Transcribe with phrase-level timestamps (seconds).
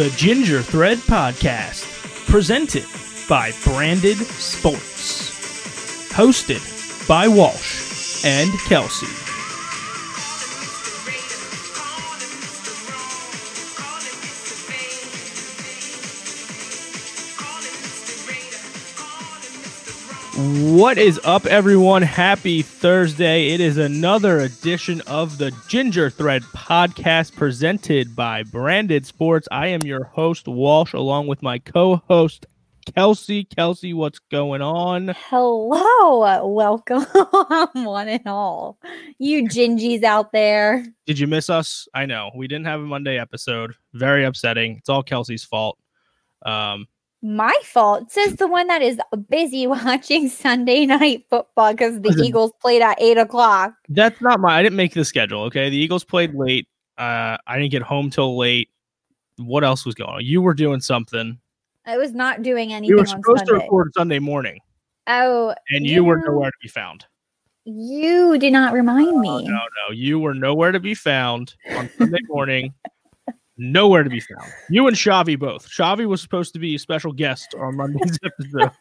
[0.00, 1.84] The Ginger Thread Podcast,
[2.26, 2.86] presented
[3.28, 5.28] by Branded Sports.
[6.14, 9.29] Hosted by Walsh and Kelsey.
[20.70, 22.02] What is up, everyone?
[22.02, 23.48] Happy Thursday.
[23.48, 29.48] It is another edition of the Ginger Thread podcast presented by Branded Sports.
[29.50, 32.46] I am your host, Walsh, along with my co host,
[32.94, 33.42] Kelsey.
[33.42, 35.12] Kelsey, what's going on?
[35.28, 37.02] Hello, welcome
[37.72, 38.78] one and all.
[39.18, 40.86] You gingies out there.
[41.04, 41.88] Did you miss us?
[41.94, 43.74] I know we didn't have a Monday episode.
[43.92, 44.76] Very upsetting.
[44.76, 45.78] It's all Kelsey's fault.
[46.46, 46.86] Um,
[47.22, 52.20] My fault, says the one that is busy watching Sunday night football because the.
[52.24, 53.74] Eagles played at eight o'clock.
[53.88, 54.58] that's not my.
[54.58, 55.42] I didn't make the schedule.
[55.44, 56.66] Okay, the Eagles played late.
[56.98, 58.70] Uh, I didn't get home till late.
[59.36, 60.24] What else was going on?
[60.24, 61.38] You were doing something.
[61.86, 64.58] I was not doing anything were on supposed to record Sunday morning,
[65.06, 67.06] Oh, and you were nowhere to be found.
[67.64, 69.28] You did not remind me.
[69.28, 72.74] Oh, no, no, you were nowhere to be found on Sunday morning.
[73.60, 74.50] nowhere to be found.
[74.68, 75.68] You and Shavi both.
[75.68, 78.72] Shavi was supposed to be a special guest on Monday's episode.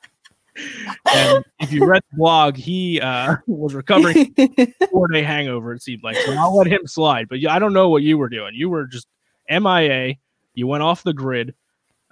[1.13, 4.33] and if you read the blog, he uh, was recovering
[4.91, 5.73] four day hangover.
[5.73, 6.33] It seemed like so.
[6.33, 7.27] I'll let him slide.
[7.29, 8.55] But I don't know what you were doing.
[8.55, 9.07] You were just
[9.49, 10.15] MIA.
[10.53, 11.53] You went off the grid.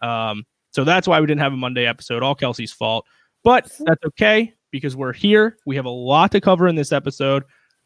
[0.02, 2.22] Um, so that's why we didn't have a Monday episode.
[2.22, 3.06] All Kelsey's fault.
[3.44, 5.58] But that's okay because we're here.
[5.66, 7.44] We have a lot to cover in this episode.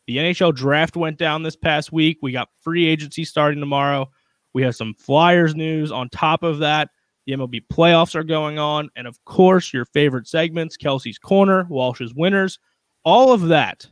[0.08, 2.18] The NHL draft went down this past week.
[2.22, 4.10] We got free agency starting tomorrow.
[4.54, 6.90] We have some Flyers news on top of that.
[7.26, 8.90] The MLB playoffs are going on.
[8.96, 12.60] And of course, your favorite segments Kelsey's Corner, Walsh's Winners,
[13.04, 13.88] all of that,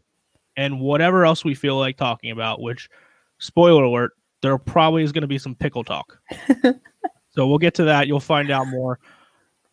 [0.57, 2.89] and whatever else we feel like talking about, which,
[3.37, 4.11] spoiler alert,
[4.41, 6.19] there probably is going to be some pickle talk.
[7.29, 8.07] so we'll get to that.
[8.07, 8.99] You'll find out more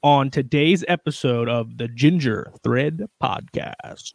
[0.03, 4.14] on today's episode of the Ginger Thread Podcast.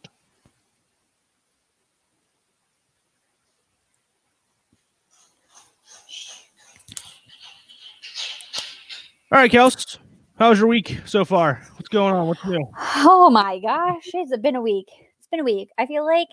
[9.32, 9.96] All right, Kels,
[10.38, 11.62] how's your week so far?
[11.76, 12.28] What's going on?
[12.28, 12.68] What's new?
[12.98, 14.88] Oh my gosh, it's been a week.
[15.16, 15.70] It's been a week.
[15.78, 16.28] I feel like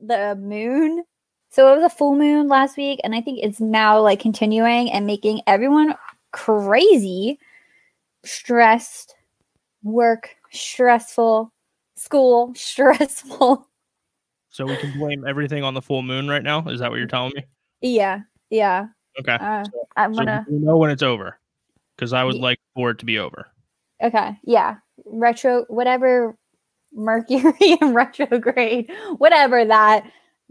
[0.00, 1.04] the moon.
[1.50, 4.90] So it was a full moon last week, and I think it's now like continuing
[4.90, 5.94] and making everyone
[6.32, 7.38] crazy,
[8.24, 9.14] stressed,
[9.82, 11.52] work stressful,
[11.96, 13.68] school stressful.
[14.48, 16.66] So we can blame everything on the full moon right now?
[16.66, 17.44] Is that what you're telling me?
[17.82, 18.86] Yeah, yeah.
[19.18, 19.36] Okay.
[19.38, 19.66] Uh,
[19.96, 20.46] I'm gonna.
[20.48, 21.39] we know when it's over
[22.00, 23.46] because I would like for it to be over.
[24.02, 24.76] Okay, yeah.
[25.04, 26.34] Retro, whatever
[26.94, 30.10] Mercury and retrograde, whatever that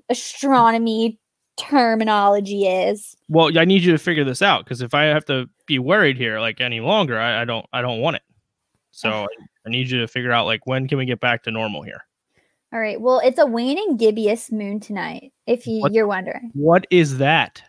[0.10, 1.20] astronomy
[1.58, 3.18] terminology is.
[3.28, 6.18] Well, I need you to figure this out because if I have to be worried
[6.18, 8.24] here like any longer, I, I don't I don't want it.
[8.92, 9.28] So I,
[9.66, 12.06] I need you to figure out like when can we get back to normal here?
[12.72, 13.02] All right.
[13.02, 15.92] Well, it's a waning gibbous moon tonight, if you, What?
[15.92, 16.52] you're wondering.
[16.54, 17.64] What is that?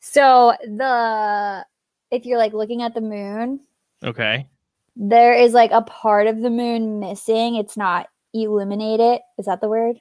[0.00, 1.64] So the
[2.10, 3.60] if you're like looking at the moon,
[4.04, 4.48] Okay.
[4.96, 7.56] there is like a part of the moon missing.
[7.56, 9.20] It's not illuminated.
[9.38, 9.96] Is that the word?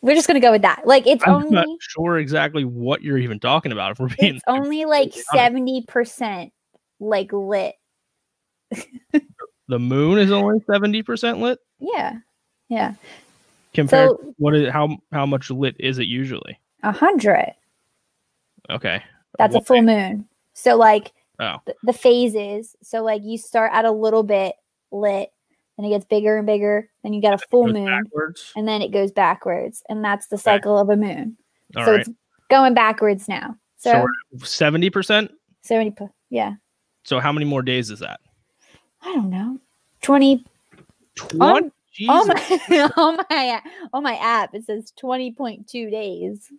[0.00, 0.82] We're just gonna go with that.
[0.86, 3.92] Like it's I'm only not sure exactly what you're even talking about.
[3.92, 6.52] If we're being it's only like seventy percent
[7.00, 7.74] like lit.
[9.68, 12.14] the moon is only seventy percent lit Yeah,
[12.68, 12.94] yeah.
[13.74, 14.10] compared.
[14.10, 16.58] So to what is how how much lit is it usually?
[16.82, 17.54] a hundred.
[18.70, 19.02] Okay.
[19.38, 20.26] That's a full moon.
[20.54, 21.56] So like Oh.
[21.66, 22.74] the, the phases.
[22.82, 24.56] So like you start at a little bit
[24.90, 25.30] lit,
[25.76, 26.90] and it gets bigger and bigger.
[27.04, 28.52] Then you get a full moon, backwards.
[28.56, 31.36] and then it goes backwards, and that's the cycle of a moon.
[31.76, 32.00] All so right.
[32.00, 32.10] it's
[32.50, 33.54] going backwards now.
[33.76, 34.06] So
[34.42, 35.30] seventy percent.
[35.62, 35.94] seventy.
[36.30, 36.54] Yeah,
[37.04, 38.18] So how many more days is that?
[39.02, 39.58] I don't know.
[40.02, 40.44] Twenty.
[41.14, 41.70] Twenty.
[41.92, 42.28] Jesus.
[42.68, 43.62] my on my
[43.92, 46.50] on my app, it says twenty point two days.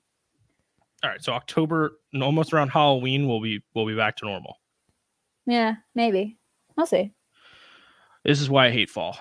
[1.04, 1.24] All right.
[1.24, 4.58] So October, almost around Halloween, we'll be we'll be back to normal.
[5.46, 6.38] Yeah, maybe.
[6.76, 7.12] We'll see.
[8.26, 9.18] This is why I hate fall.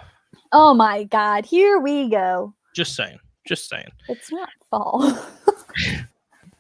[0.52, 2.54] Oh my god, here we go.
[2.74, 3.18] Just saying.
[3.46, 3.88] Just saying.
[4.08, 5.16] It's not fall.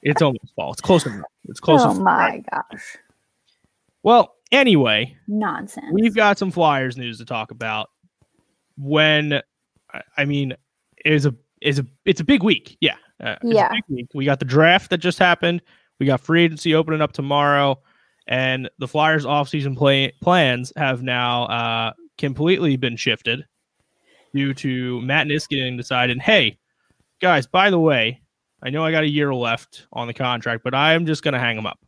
[0.02, 0.70] It's almost fall.
[0.72, 1.26] It's close enough.
[1.48, 1.98] It's close oh enough.
[2.02, 2.96] my gosh.
[4.04, 5.86] Well, anyway, Nonsense.
[5.92, 7.90] we've got some Flyers news to talk about.
[8.76, 9.42] When,
[9.92, 10.54] I- I mean,
[11.04, 12.76] is a is a it's a big week.
[12.80, 13.68] Yeah, uh, it's a Yeah.
[13.72, 14.06] big week.
[14.14, 15.62] We got the draft that just happened.
[16.00, 17.80] We got free agency opening up tomorrow,
[18.26, 23.44] and the Flyers offseason play plans have now uh, completely been shifted
[24.34, 26.58] due to Matt Niskanen decided, hey,
[27.20, 28.20] guys, by the way,
[28.62, 31.32] I know I got a year left on the contract, but I am just going
[31.34, 31.78] to hang him up.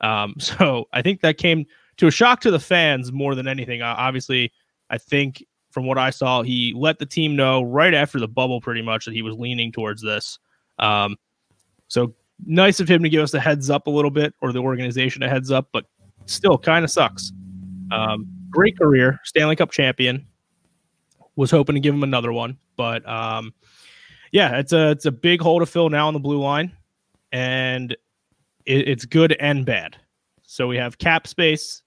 [0.00, 1.64] Um, so I think that came
[1.98, 3.82] to a shock to the fans more than anything.
[3.82, 4.52] Uh, obviously,
[4.90, 8.60] I think from what I saw, he let the team know right after the bubble
[8.60, 10.38] pretty much that he was leaning towards this.
[10.78, 11.16] Um,
[11.88, 12.14] so
[12.46, 15.22] nice of him to give us a heads up a little bit or the organization
[15.22, 15.86] a heads up, but
[16.26, 17.32] still kind of sucks.
[17.92, 20.26] Um, great career, Stanley Cup champion.
[21.36, 23.54] Was hoping to give him another one, but um,
[24.30, 26.72] yeah, it's a it's a big hole to fill now on the blue line,
[27.32, 27.92] and
[28.66, 29.96] it, it's good and bad.
[30.42, 31.82] So we have cap space,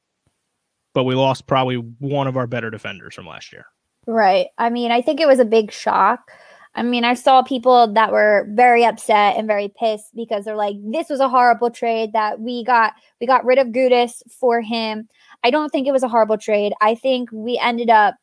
[0.94, 3.66] but we lost probably one of our better defenders from last year.
[4.06, 4.48] Right.
[4.58, 6.32] I mean, I think it was a big shock.
[6.76, 10.76] I mean, I saw people that were very upset and very pissed because they're like,
[10.82, 12.94] "This was a horrible trade that we got.
[13.22, 15.08] We got rid of Gudas for him."
[15.44, 16.74] I don't think it was a horrible trade.
[16.82, 18.16] I think we ended up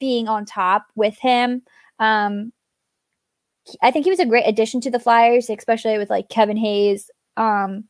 [0.00, 1.62] being on top with him.
[1.98, 2.52] Um,
[3.82, 7.10] I think he was a great addition to the Flyers, especially with like Kevin Hayes.
[7.36, 7.84] Um,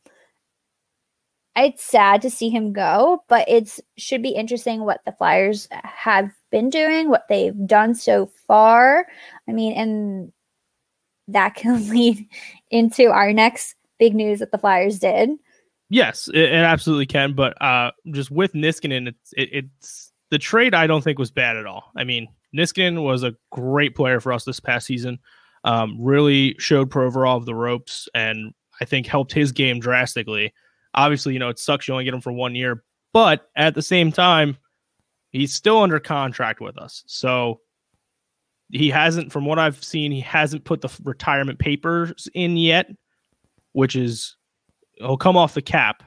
[1.55, 6.31] it's sad to see him go, but it's should be interesting what the Flyers have
[6.51, 9.07] been doing, what they've done so far.
[9.47, 10.33] I mean, and
[11.27, 12.27] that can lead
[12.69, 15.31] into our next big news that the Flyers did.
[15.89, 17.33] Yes, it, it absolutely can.
[17.33, 20.73] But uh, just with Niskanen, it's it, it's the trade.
[20.73, 21.91] I don't think was bad at all.
[21.95, 25.19] I mean, Niskanen was a great player for us this past season.
[25.63, 30.53] Um, really showed Provorov the ropes, and I think helped his game drastically.
[30.95, 32.83] Obviously, you know, it sucks you only get him for one year,
[33.13, 34.57] but at the same time,
[35.31, 37.03] he's still under contract with us.
[37.07, 37.61] So
[38.69, 42.89] he hasn't, from what I've seen, he hasn't put the retirement papers in yet,
[43.73, 44.35] which is
[44.95, 46.03] he'll come off the cap,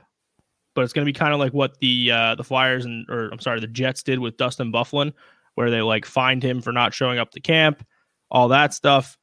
[0.74, 3.28] but it's going to be kind of like what the uh, the Flyers and or
[3.30, 5.12] I'm sorry, the Jets did with Dustin Byfuglien,
[5.54, 7.86] where they like fined him for not showing up to camp,
[8.30, 9.16] all that stuff.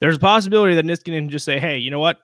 [0.00, 2.18] There's a possibility that Niskanen can just say, "Hey, you know what?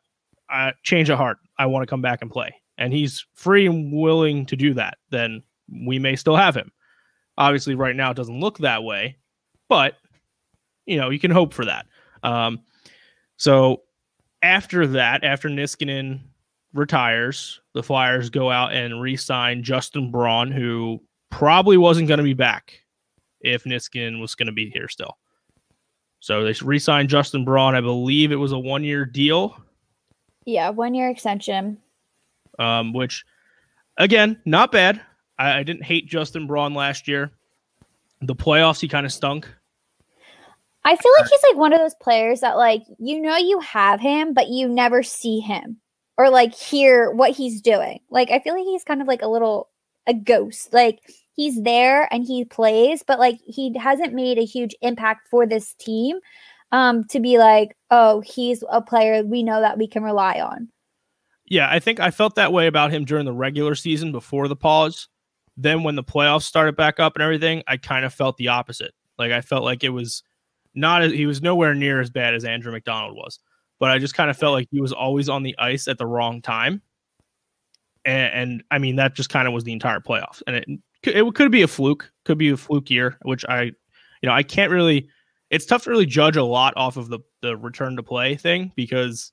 [0.50, 1.38] I change of heart.
[1.58, 4.98] I want to come back and play." And he's free and willing to do that.
[5.10, 5.42] Then
[5.86, 6.70] we may still have him.
[7.38, 9.16] Obviously, right now it doesn't look that way,
[9.68, 9.96] but
[10.86, 11.86] you know you can hope for that.
[12.22, 12.60] Um,
[13.36, 13.82] so
[14.42, 16.20] after that, after Niskanen
[16.74, 22.34] retires, the Flyers go out and re-sign Justin Braun, who probably wasn't going to be
[22.34, 22.80] back
[23.40, 25.16] if Niskanen was going to be here still.
[26.20, 27.74] So they re-signed Justin Braun.
[27.74, 29.56] I believe it was a one-year deal.
[30.44, 31.78] Yeah, one-year extension.
[32.58, 33.24] Um, which,
[33.96, 35.00] again, not bad.
[35.42, 37.32] I, I didn't hate Justin Braun last year.
[38.20, 39.48] The playoffs, he kind of stunk.
[40.84, 44.00] I feel like he's like one of those players that like you know you have
[44.00, 45.78] him, but you never see him
[46.18, 48.00] or like hear what he's doing.
[48.10, 49.68] Like I feel like he's kind of like a little
[50.06, 50.72] a ghost.
[50.72, 51.00] Like
[51.34, 55.74] he's there and he plays, but like he hasn't made a huge impact for this
[55.74, 56.18] team
[56.72, 60.68] um to be like, oh, he's a player we know that we can rely on.
[61.46, 64.56] Yeah, I think I felt that way about him during the regular season before the
[64.56, 65.08] pause.
[65.56, 68.92] Then when the playoffs started back up and everything, I kind of felt the opposite.
[69.18, 70.22] Like I felt like it was
[70.74, 73.38] not he was nowhere near as bad as Andrew MacDonald was
[73.82, 76.06] but I just kind of felt like he was always on the ice at the
[76.06, 76.80] wrong time.
[78.04, 80.40] And, and I mean, that just kind of was the entire playoffs.
[80.46, 80.68] And it,
[81.02, 83.72] it could be a fluke, could be a fluke year, which I, you
[84.22, 85.08] know, I can't really,
[85.50, 88.70] it's tough to really judge a lot off of the, the return to play thing
[88.76, 89.32] because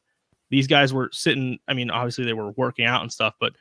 [0.49, 3.53] these guys were sitting, I mean, obviously they were working out and stuff, but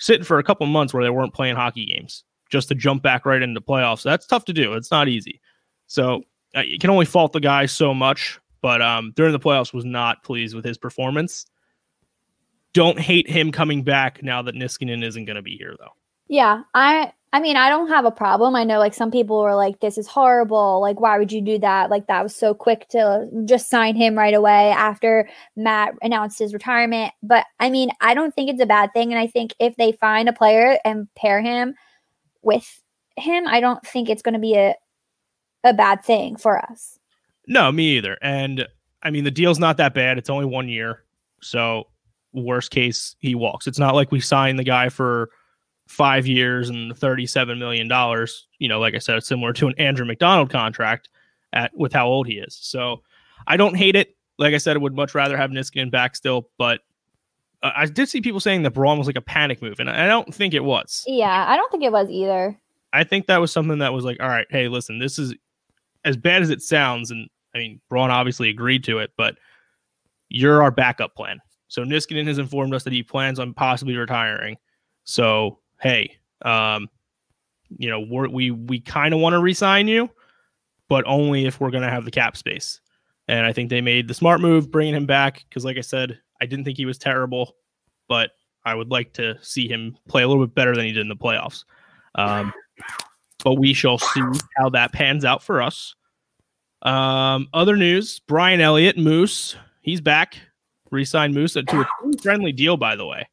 [0.00, 3.24] sitting for a couple months where they weren't playing hockey games just to jump back
[3.24, 4.02] right into playoffs.
[4.02, 4.72] That's tough to do.
[4.72, 5.40] It's not easy.
[5.86, 6.22] So
[6.56, 9.84] uh, you can only fault the guy so much but um, during the playoffs was
[9.84, 11.46] not pleased with his performance.
[12.72, 15.92] Don't hate him coming back now that Niskanen isn't going to be here though.
[16.28, 18.56] Yeah, I I mean, I don't have a problem.
[18.56, 20.80] I know like some people were like this is horrible.
[20.80, 21.88] Like why would you do that?
[21.88, 26.52] Like that was so quick to just sign him right away after Matt announced his
[26.52, 27.12] retirement.
[27.22, 29.92] But I mean, I don't think it's a bad thing and I think if they
[29.92, 31.74] find a player and pair him
[32.42, 32.82] with
[33.16, 34.74] him, I don't think it's going to be a
[35.62, 36.98] a bad thing for us.
[37.46, 38.18] No, me either.
[38.22, 38.66] And
[39.02, 40.18] I mean, the deal's not that bad.
[40.18, 41.04] It's only one year.
[41.42, 41.88] So,
[42.32, 43.66] worst case, he walks.
[43.66, 45.30] It's not like we signed the guy for
[45.90, 47.88] five years and $37 million.
[48.58, 51.08] You know, like I said, it's similar to an Andrew MacDonald contract
[51.52, 52.58] at with how old he is.
[52.60, 53.02] So,
[53.46, 54.16] I don't hate it.
[54.38, 56.80] Like I said, I would much rather have Niskanen back still, but
[57.62, 60.06] uh, I did see people saying that Braun was like a panic move, and I
[60.06, 61.04] don't think it was.
[61.06, 62.58] Yeah, I don't think it was either.
[62.92, 65.34] I think that was something that was like, all right, hey, listen, this is
[66.04, 69.36] as bad as it sounds, and I mean, Braun obviously agreed to it, but
[70.28, 71.40] you're our backup plan.
[71.68, 74.56] So Niskanen has informed us that he plans on possibly retiring.
[75.04, 76.88] So hey, um,
[77.78, 80.10] you know, we're, we we kind of want to resign you,
[80.88, 82.80] but only if we're going to have the cap space.
[83.28, 86.18] And I think they made the smart move bringing him back because, like I said,
[86.40, 87.54] I didn't think he was terrible,
[88.08, 88.30] but
[88.64, 91.08] I would like to see him play a little bit better than he did in
[91.08, 91.64] the playoffs.
[92.16, 92.52] Um,
[93.44, 94.22] but we shall see
[94.56, 95.94] how that pans out for us.
[96.82, 100.38] Um, other news Brian Elliott, Moose, he's back.
[100.90, 103.28] Resigned Moose to a friendly deal, by the way.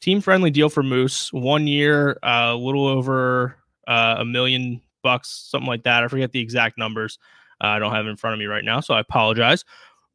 [0.00, 1.32] Team friendly deal for Moose.
[1.32, 6.04] One year, uh, a little over uh, a million bucks, something like that.
[6.04, 7.18] I forget the exact numbers.
[7.62, 9.64] Uh, I don't have it in front of me right now, so I apologize.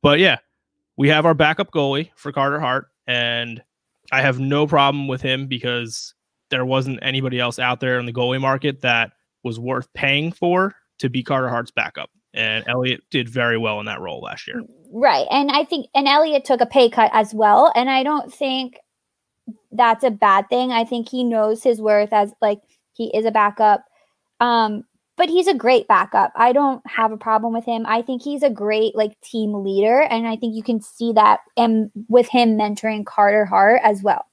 [0.01, 0.37] But yeah,
[0.97, 3.61] we have our backup goalie for Carter Hart, and
[4.11, 6.13] I have no problem with him because
[6.49, 9.11] there wasn't anybody else out there in the goalie market that
[9.43, 12.09] was worth paying for to be Carter Hart's backup.
[12.33, 14.61] And Elliott did very well in that role last year.
[14.91, 15.25] Right.
[15.31, 17.71] And I think, and Elliott took a pay cut as well.
[17.75, 18.77] And I don't think
[19.71, 20.71] that's a bad thing.
[20.71, 22.61] I think he knows his worth as like
[22.93, 23.85] he is a backup.
[24.39, 24.83] Um,
[25.17, 26.33] but he's a great backup.
[26.35, 27.85] I don't have a problem with him.
[27.85, 31.39] I think he's a great like team leader, and I think you can see that
[31.55, 34.25] and with him mentoring Carter Hart as well.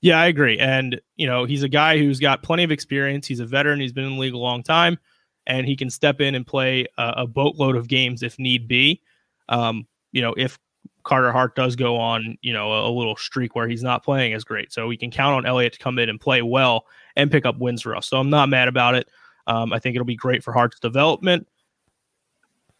[0.00, 0.58] Yeah, I agree.
[0.58, 3.26] And you know, he's a guy who's got plenty of experience.
[3.26, 3.80] He's a veteran.
[3.80, 4.98] He's been in the league a long time,
[5.46, 9.02] and he can step in and play a, a boatload of games if need be.
[9.48, 10.58] Um, you know, if
[11.06, 14.34] Carter Hart does go on, you know, a, a, little streak where he's not playing
[14.34, 14.72] as great.
[14.72, 16.84] So we can count on Elliott to come in and play well
[17.14, 18.08] and pick up wins for us.
[18.08, 19.08] So I'm not mad about it.
[19.46, 21.46] Um, I think it'll be great for Hart's development.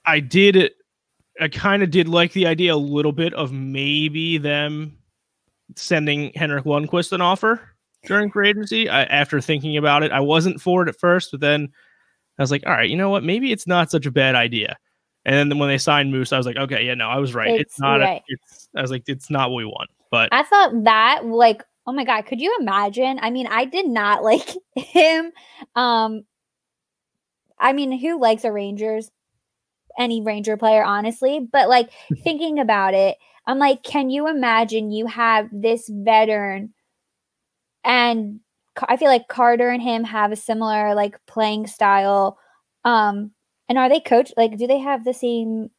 [0.05, 0.73] I did,
[1.41, 4.99] I kind of did like the idea a little bit of maybe them
[5.77, 7.61] sending Henrik Lundqvist an offer
[8.07, 8.89] during free agency.
[8.89, 11.69] I, after thinking about it, I wasn't for it at first, but then
[12.39, 13.23] I was like, all right, you know what?
[13.23, 14.77] Maybe it's not such a bad idea.
[15.27, 17.61] And then when they signed Moose, I was like, okay, yeah, no, I was right.
[17.61, 18.01] It's, it's not.
[18.01, 18.23] Right.
[18.23, 18.69] A, it's.
[18.77, 19.91] I was like, it's not what we want.
[20.11, 23.19] But I thought that like, oh my god, could you imagine?
[23.21, 25.33] I mean, I did not like him.
[25.75, 26.23] Um,
[27.59, 29.11] I mean, who likes a Rangers?
[29.99, 31.41] Any Ranger player, honestly.
[31.41, 31.91] But like
[32.23, 33.17] thinking about it,
[33.47, 36.73] I'm like, can you imagine you have this veteran
[37.83, 38.41] and
[38.89, 42.39] I feel like Carter and him have a similar like playing style.
[42.85, 43.33] Um,
[43.69, 45.71] and are they coach like do they have the same?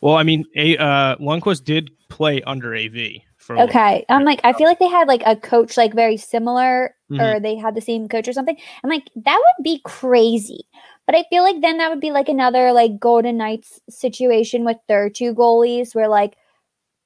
[0.00, 4.04] Well, I mean, a uh Lundqvist did play under AV For okay.
[4.08, 7.20] i'm like i feel like they had like a coach like very similar mm-hmm.
[7.20, 8.56] or they had the same coach or something.
[8.82, 10.64] I'm like that would be crazy.
[11.06, 14.76] But i feel like then that would be like another like golden knights situation with
[14.88, 16.36] their two goalies where like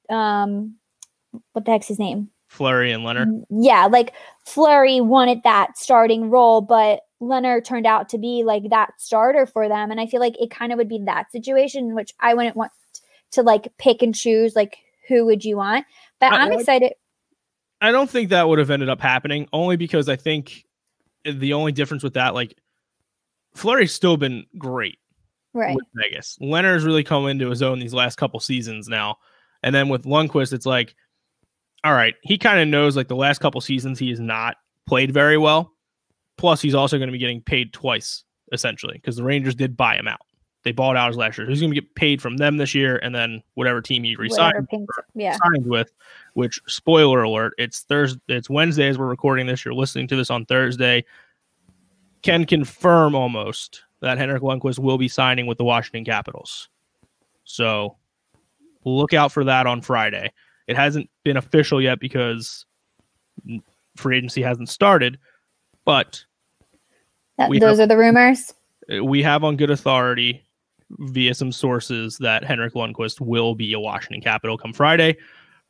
[0.09, 0.75] um
[1.53, 2.29] what the heck's his name?
[2.47, 3.29] Fleury and leonard.
[3.49, 4.13] Yeah like
[4.45, 9.69] fleury wanted that starting role but leonard turned out to be like that starter for
[9.69, 12.57] them and i feel like it kind of would be that situation which i wouldn't
[12.57, 12.71] want
[13.31, 15.85] to like pick and choose like who would you want
[16.21, 16.93] but I, am excited.
[17.81, 20.65] I don't think that would have ended up happening only because I think
[21.25, 22.55] the only difference with that, like
[23.55, 24.99] Fleury's still been great
[25.53, 25.75] right.
[25.75, 26.37] with Vegas.
[26.39, 29.17] Leonard's really come into his own these last couple seasons now.
[29.63, 30.95] And then with Lundqvist, it's like,
[31.83, 35.11] all right, he kind of knows like the last couple seasons he has not played
[35.11, 35.73] very well.
[36.41, 39.95] Plus, he's also going to be getting paid twice, essentially, because the Rangers did buy
[39.95, 40.21] him out
[40.63, 41.47] they bought out his last year.
[41.47, 44.67] He's going to get paid from them this year, and then whatever team he resigned
[45.15, 45.35] yeah.
[45.43, 45.91] signed with.
[46.33, 48.21] Which spoiler alert, it's Thursday.
[48.27, 49.65] It's Wednesday as we're recording this.
[49.65, 51.03] You're listening to this on Thursday.
[52.21, 56.69] Can confirm almost that Henrik Lundqvist will be signing with the Washington Capitals.
[57.43, 57.97] So
[58.85, 60.31] look out for that on Friday.
[60.67, 62.65] It hasn't been official yet because
[63.95, 65.17] free agency hasn't started,
[65.85, 66.23] but
[67.37, 68.53] that, those have, are the rumors.
[69.03, 70.43] We have on good authority
[70.99, 75.17] via some sources that Henrik Lundqvist will be a Washington Capital come Friday,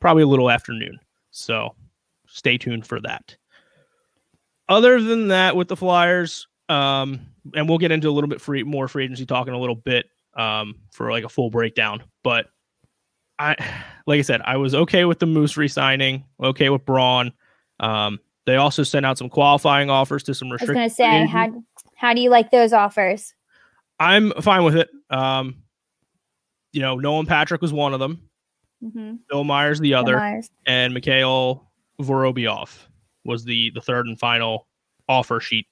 [0.00, 0.98] probably a little afternoon.
[1.30, 1.74] So
[2.26, 3.36] stay tuned for that.
[4.68, 7.20] Other than that, with the Flyers, um,
[7.54, 9.74] and we'll get into a little bit free more free agency talk in a little
[9.74, 12.02] bit um, for like a full breakdown.
[12.22, 12.46] But
[13.38, 13.56] I,
[14.06, 17.32] like I said, I was okay with the Moose re-signing, okay with Braun.
[17.80, 20.76] Um, they also sent out some qualifying offers to some restricted.
[20.76, 21.62] I was going to say, how
[21.96, 23.34] how do you like those offers?
[24.00, 24.90] I'm fine with it.
[25.10, 25.62] Um,
[26.72, 28.28] you know, Nolan Patrick was one of them.
[28.82, 29.14] Mm-hmm.
[29.30, 30.50] Phil Myers the other, Myers.
[30.66, 31.70] and Mikhail
[32.00, 32.76] Vorobiev
[33.24, 34.66] was the the third and final
[35.08, 35.66] offer sheet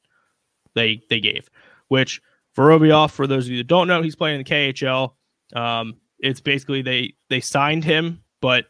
[0.74, 1.50] they they gave.
[1.88, 2.22] Which
[2.56, 5.14] Vorobiev, for those of you that don't know, he's playing in the KHL.
[5.54, 8.66] Um, it's basically they they signed him, but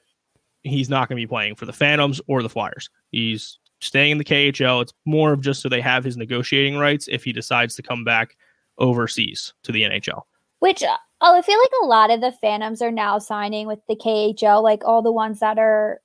[0.62, 2.88] he's not going to be playing for the Phantoms or the Flyers.
[3.10, 4.82] He's staying in the KHL.
[4.82, 8.04] It's more of just so they have his negotiating rights if he decides to come
[8.04, 8.36] back
[8.78, 10.22] overseas to the NHL.
[10.60, 13.96] Which oh, I feel like a lot of the Phantoms are now signing with the
[13.96, 16.00] KHL, like all the ones that are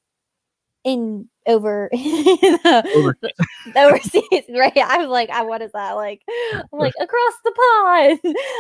[0.85, 3.31] in over overseas.
[3.75, 4.77] overseas, right?
[4.77, 6.21] I was like, I what is that like?
[6.53, 8.19] I'm like across the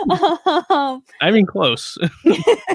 [0.09, 0.65] pond.
[0.69, 1.97] um, I mean, close.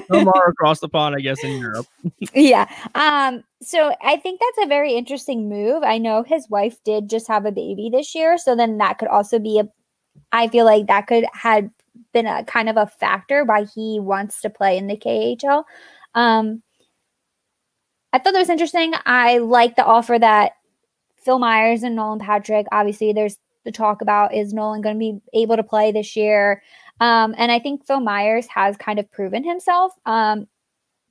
[0.07, 1.85] Some are across the pond, I guess, in Europe.
[2.33, 2.67] yeah.
[2.95, 3.43] Um.
[3.61, 5.83] So I think that's a very interesting move.
[5.83, 9.09] I know his wife did just have a baby this year, so then that could
[9.09, 9.67] also be a.
[10.31, 11.69] I feel like that could had
[12.13, 15.65] been a kind of a factor why he wants to play in the KHL.
[16.15, 16.63] Um
[18.13, 18.93] I thought that was interesting.
[19.05, 20.53] I like the offer that
[21.15, 22.67] Phil Myers and Nolan Patrick.
[22.71, 26.61] Obviously, there's the talk about is Nolan going to be able to play this year?
[26.99, 30.47] Um, and I think Phil Myers has kind of proven himself um,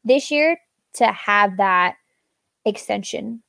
[0.04, 0.58] this year
[0.94, 1.96] to have that
[2.64, 3.42] extension.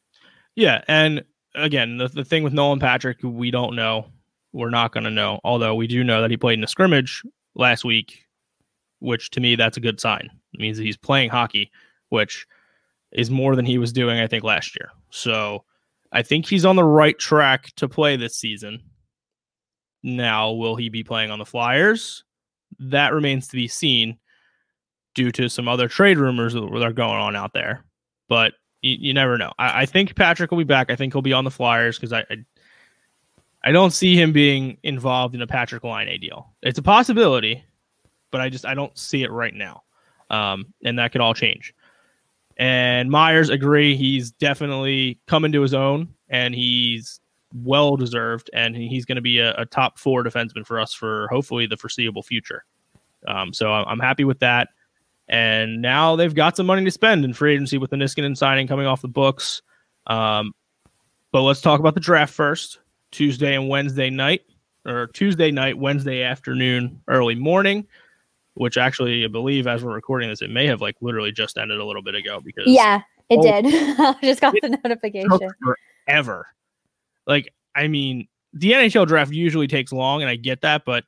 [0.56, 0.84] Yeah.
[0.88, 1.24] And
[1.56, 4.06] again, the, the thing with Nolan Patrick, we don't know.
[4.54, 5.40] We're not going to know.
[5.44, 7.24] Although we do know that he played in a scrimmage
[7.56, 8.28] last week,
[9.00, 10.30] which to me, that's a good sign.
[10.54, 11.72] It means he's playing hockey,
[12.10, 12.48] which–
[13.12, 14.90] is more than he was doing, I think, last year.
[15.10, 15.64] So
[16.12, 18.82] I think he's on the right track to play this season.
[20.04, 22.24] Now, will he be playing on the Flyers?
[22.80, 24.18] That remains to be seen
[25.14, 27.86] due to some other trade rumors that are going on out there.
[28.30, 29.52] But you, you never know.
[29.60, 30.90] I, I, think Patrick will be back.
[30.90, 32.38] I think he'll be on the Flyers because I, I,
[33.64, 36.54] I don't see him being involved in a Patrik Laine deal.
[36.64, 37.64] It's a possibility,
[38.32, 39.84] but I just I don't see it right now.
[40.30, 41.76] Um, and that could all change.
[42.62, 47.20] And Myers agree he's definitely coming to his own and he's
[47.56, 51.28] well deserved and he's going to be a, a, top four defenseman for us for
[51.30, 52.64] hopefully the foreseeable future.
[53.28, 54.70] Um, so I'm happy with that.
[55.28, 58.68] And now they've got some money to spend in free agency with the Niskanen signing
[58.68, 59.64] coming off the books.
[60.06, 60.54] Um,
[61.32, 62.78] but let's talk about the draft first.
[63.10, 64.42] Tuesday and Wednesday night,
[64.86, 67.88] or Tuesday night, Wednesday afternoon, early morning
[68.56, 71.80] which actually I believe as we're recording this, it may have like literally just ended
[71.80, 73.66] a little bit ago because yeah, it oh, did.
[74.00, 75.40] I just got the notification.
[76.06, 76.48] Forever.
[77.26, 81.06] Like, I mean, the NHL draft usually takes long, and I get that, but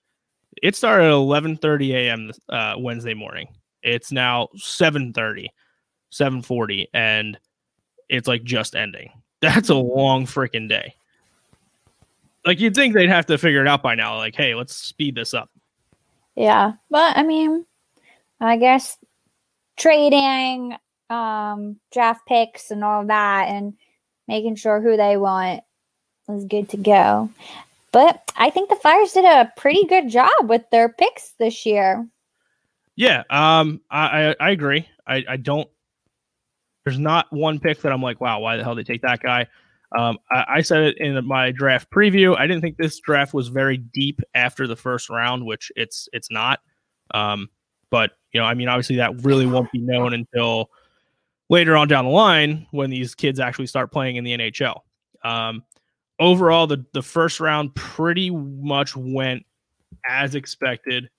[0.62, 2.32] it started at 11:30 a.m.
[2.50, 3.48] Uh, Wednesday morning.
[3.82, 5.48] It's now 7:30,
[6.12, 7.38] 7:40, and
[8.10, 9.12] it's like just ending.
[9.42, 10.96] That's a long freaking day.
[12.46, 14.18] Like you'd think they'd have to figure it out by now.
[14.18, 15.50] Like, hey, let's speed this up.
[16.36, 17.66] Yeah, but I mean,
[18.40, 18.98] I guess
[19.78, 20.76] trading
[21.10, 23.74] um draft picks and all that and
[24.28, 25.64] making sure who they want
[26.30, 27.30] is good to go.
[27.92, 32.08] But I think the Flyers did a pretty good job with their picks this year.
[32.96, 34.88] Yeah, um, I, I, I agree.
[35.06, 35.70] I, I don't.
[36.86, 39.22] There's not one pick that I'm like, wow, why the hell did they take that
[39.22, 39.48] guy?
[39.98, 42.36] Um, I, I, said it in my draft preview.
[42.38, 46.32] I didn't think this draft was very deep after the first round, which it's it's
[46.32, 46.62] not.
[47.14, 47.50] Um,
[47.92, 50.72] but you know, I mean, obviously that really won't be known until
[51.50, 54.80] later on down the line when these kids actually start playing in the NHL.
[55.24, 55.64] Um,
[56.20, 59.46] overall, the the first round pretty much went
[60.10, 61.10] as expected.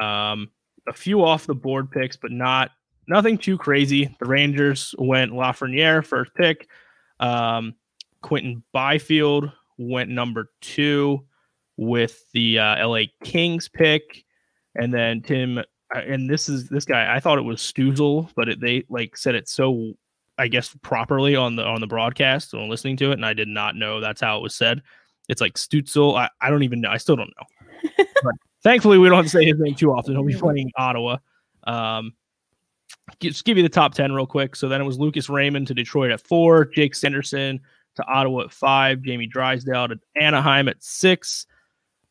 [0.00, 0.50] Um,
[0.88, 2.72] a few off the board picks, but not
[3.06, 4.14] nothing too crazy.
[4.18, 6.68] The Rangers went Lafreniere first pick.
[7.20, 7.74] Um,
[8.24, 11.26] Quinton Byfield went number two
[11.76, 14.24] with the uh, LA Kings pick,
[14.74, 15.58] and then Tim.
[15.58, 15.62] Uh,
[15.94, 17.14] and this is this guy.
[17.14, 19.92] I thought it was Stützle, but it, they like said it so,
[20.38, 23.48] I guess, properly on the on the broadcast when listening to it, and I did
[23.48, 24.82] not know that's how it was said.
[25.28, 26.16] It's like Stützle.
[26.16, 26.88] I, I don't even know.
[26.88, 27.86] I still don't know.
[28.22, 30.14] but thankfully, we don't have to say his name too often.
[30.14, 31.18] He'll be playing Ottawa.
[31.64, 32.14] Um,
[33.20, 34.56] just give you the top 10 real quick.
[34.56, 37.60] So then it was Lucas Raymond to Detroit at four, Jake Sanderson
[37.96, 41.46] to Ottawa at five, Jamie Drysdale to Anaheim at six,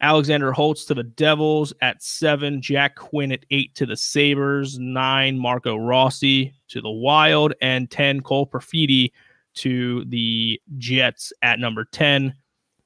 [0.01, 5.39] Alexander Holtz to the Devils at seven, Jack Quinn at eight to the Sabres, nine,
[5.39, 9.11] Marco Rossi to the Wild, and 10, Cole Perfetti
[9.55, 12.33] to the Jets at number 10.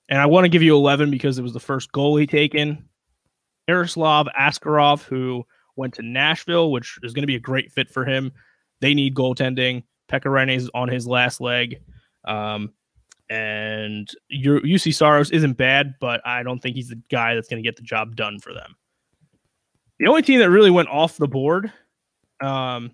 [0.10, 2.88] And I want to give you 11 because it was the first goalie taken.
[3.68, 5.44] Yaroslav Askarov, who
[5.76, 8.32] went to Nashville, which is going to be a great fit for him.
[8.80, 9.84] They need goaltending.
[10.08, 11.82] Pekka is on his last leg.
[12.26, 12.74] Um,
[13.30, 17.62] and your Juuse Saros isn't bad, but I don't think he's the guy that's going
[17.62, 18.76] to get the job done for them.
[20.00, 21.72] The only team that really went off the board
[22.40, 22.92] um,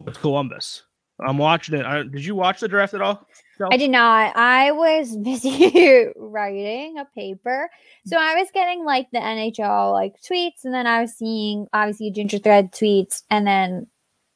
[0.00, 0.82] was Columbus.
[1.20, 1.86] I'm watching it.
[1.86, 3.26] I, did you watch the draft at all?
[3.58, 3.68] No?
[3.70, 4.36] I did not.
[4.36, 7.70] I was busy writing a paper,
[8.04, 12.10] so I was getting like the NHL like tweets, and then I was seeing obviously
[12.10, 13.86] Ginger Thread tweets, and then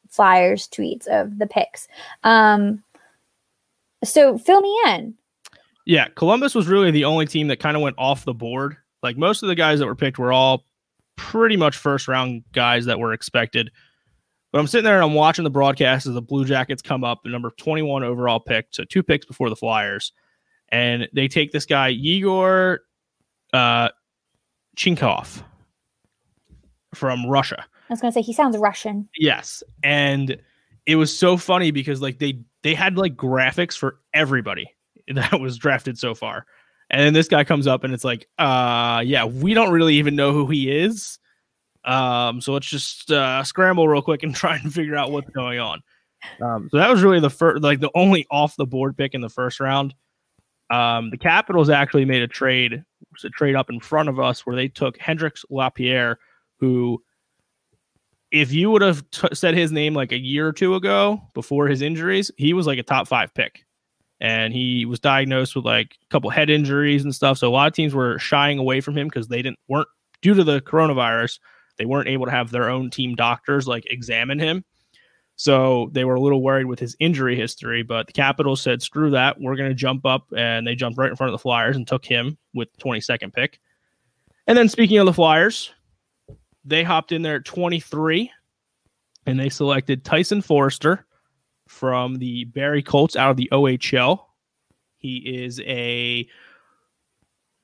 [0.08, 1.86] Flyers tweets of the picks.
[2.24, 2.82] Um,
[4.04, 5.14] so fill me in.
[5.86, 8.76] Yeah, Columbus was really the only team that kind of went off the board.
[9.02, 10.64] Like most of the guys that were picked were all
[11.16, 13.70] pretty much first round guys that were expected.
[14.52, 17.22] But I'm sitting there and I'm watching the broadcast as the Blue Jackets come up,
[17.22, 20.12] the number 21 overall pick, so two picks before the Flyers,
[20.70, 22.80] and they take this guy Igor
[23.52, 23.90] uh,
[24.76, 25.42] Chinkov
[26.94, 27.64] from Russia.
[27.88, 29.08] I was gonna say he sounds Russian.
[29.16, 30.36] Yes, and
[30.86, 34.74] it was so funny because like they they had like graphics for everybody
[35.14, 36.46] that was drafted so far,
[36.90, 40.16] and then this guy comes up and it's like, uh, yeah, we don't really even
[40.16, 41.18] know who he is.
[41.84, 45.60] Um, so let's just uh, scramble real quick and try and figure out what's going
[45.60, 45.82] on.
[46.42, 49.20] Um, so that was really the first, like the only off the board pick in
[49.20, 49.94] the first round.
[50.70, 52.84] Um, the Capitals actually made a trade,
[53.24, 56.18] a trade up in front of us where they took Hendrix Lapierre,
[56.58, 57.02] who,
[58.32, 61.66] if you would have t- said his name like a year or two ago before
[61.66, 63.64] his injuries, he was like a top five pick.
[64.22, 67.38] And he was diagnosed with like a couple head injuries and stuff.
[67.38, 69.88] So a lot of teams were shying away from him because they didn't weren't
[70.20, 71.38] due to the coronavirus
[71.80, 74.66] they weren't able to have their own team doctors like examine him.
[75.36, 79.10] So they were a little worried with his injury history, but the Capitals said, screw
[79.12, 79.40] that.
[79.40, 80.30] We're going to jump up.
[80.36, 83.60] And they jumped right in front of the Flyers and took him with 22nd pick.
[84.46, 85.72] And then speaking of the Flyers,
[86.64, 88.30] they hopped in there at 23
[89.26, 91.06] and they selected Tyson Foerster
[91.68, 94.24] from the Barrie Colts out of the OHL.
[94.98, 96.28] He is a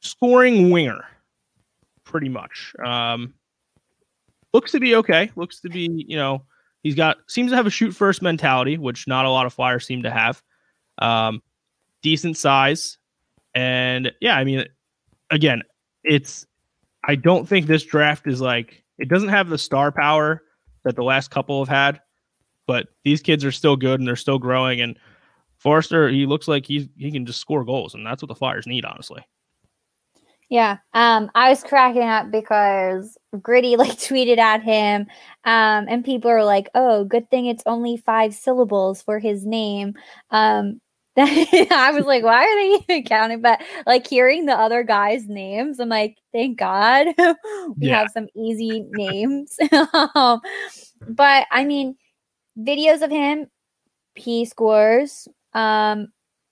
[0.00, 1.04] scoring winger,
[2.04, 2.74] pretty much.
[2.84, 3.34] Um,
[4.52, 5.30] looks to be okay.
[5.36, 6.42] Looks to be, you know,
[6.82, 9.84] he's got seems to have a shoot first mentality, which not a lot of flyers
[9.84, 10.42] seem to have.
[10.98, 11.42] Um,
[12.02, 12.96] decent size,
[13.54, 14.64] and yeah, I mean,
[15.30, 15.62] again,
[16.04, 16.46] it's.
[17.08, 20.42] I don't think this draft is like it doesn't have the star power
[20.84, 22.00] that the last couple have had,
[22.66, 24.80] but these kids are still good and they're still growing.
[24.80, 24.98] And
[25.58, 28.66] Foerster, he looks like he he can just score goals, and that's what the Flyers
[28.66, 29.24] need, honestly.
[30.48, 30.76] Yeah.
[30.94, 35.06] Um, I was cracking up because Gritty like tweeted at him,
[35.44, 39.94] um, and people are like, "Oh, good thing it's only five syllables for his name."
[40.30, 40.80] Um,
[41.70, 45.80] I was like, "Why are they even counting?" But like hearing the other guys' names,
[45.80, 48.00] I'm like, "Thank God we yeah.
[48.00, 49.56] have some easy names."
[50.14, 50.40] um,
[51.08, 51.96] but I mean,
[52.58, 53.46] videos of him,
[54.14, 55.26] he scores.
[55.54, 56.08] Um,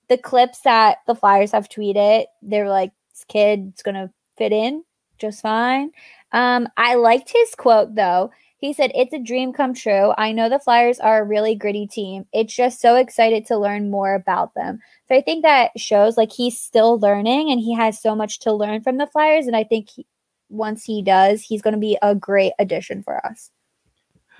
[0.09, 4.83] the clips that the Flyers have tweeted, they're like this kid's gonna fit in
[5.18, 5.90] just fine.
[6.33, 8.31] Um, I liked his quote though.
[8.64, 10.14] He said, It's a dream come true.
[10.16, 12.24] I know the Flyers are a really gritty team.
[12.33, 14.81] It's just so excited to learn more about them.
[15.07, 18.55] So I think that shows like he's still learning and he has so much to
[18.55, 19.46] learn from the Flyers.
[19.46, 20.07] And I think he,
[20.48, 23.50] once he does, he's going to be a great addition for us.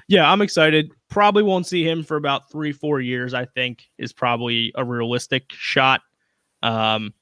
[0.09, 0.91] Yeah, I'm excited.
[1.11, 5.53] Probably won't see him for about three, four years, I think, is probably a realistic
[5.53, 6.01] shot.
[6.63, 7.13] Um,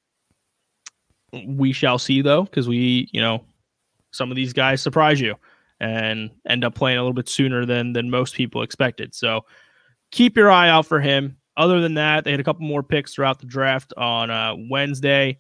[1.49, 3.45] we shall see though, because we, you know,
[4.13, 5.35] some of these guys surprise you
[5.83, 9.15] and end up playing a little bit sooner than than most people expected.
[9.15, 9.45] So
[10.13, 11.37] keep your eye out for him.
[11.57, 15.39] Other than that, they had a couple more picks throughout the draft on uh, Wednesday.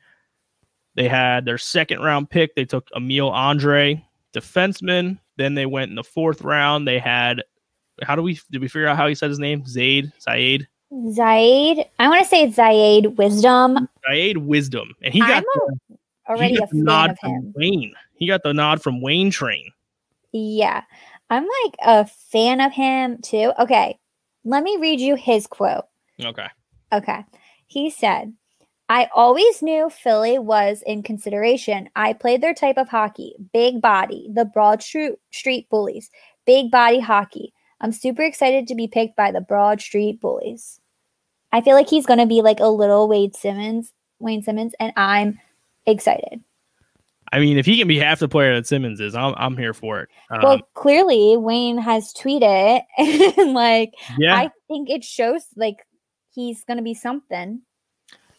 [0.94, 2.54] They had their second round pick.
[2.54, 4.02] They took Emil Andrae,
[4.34, 5.18] defenseman.
[5.36, 6.86] Then they went in the fourth round.
[6.86, 7.42] They had
[8.02, 9.62] how do we did we figure out how he said his name?
[9.62, 10.66] Zayde, Zayde.
[10.92, 11.88] Zayde.
[12.00, 13.88] I want to say it's Zayde Wisdom.
[14.10, 15.76] Zayde Wisdom, and he got the,
[16.28, 17.52] already he got a nod from.
[17.54, 17.94] Wayne.
[18.16, 19.70] He got the nod from Wayne Train.
[20.32, 20.82] Yeah,
[21.30, 23.52] I'm like a fan of him too.
[23.58, 23.98] Okay,
[24.44, 25.84] let me read you his quote.
[26.22, 26.48] Okay.
[26.92, 27.24] Okay,
[27.66, 28.32] he said.
[28.88, 31.88] I always knew Philly was in consideration.
[31.96, 36.10] I played their type of hockey big body, the Broad Street, street Bullies,
[36.44, 37.54] big body hockey.
[37.80, 40.78] I'm super excited to be picked by the Broad Street Bullies.
[41.52, 44.92] I feel like he's going to be like a little Wade Simmonds, Wayne Simmonds, and
[44.96, 45.38] I'm
[45.86, 46.42] excited.
[47.32, 49.72] I mean, if he can be half the player that Simmonds is, I'm I'm here
[49.72, 50.10] for it.
[50.30, 55.76] Um, well, clearly Wayne has tweeted, and like yeah, I think it shows like
[56.30, 57.62] he's going to be something.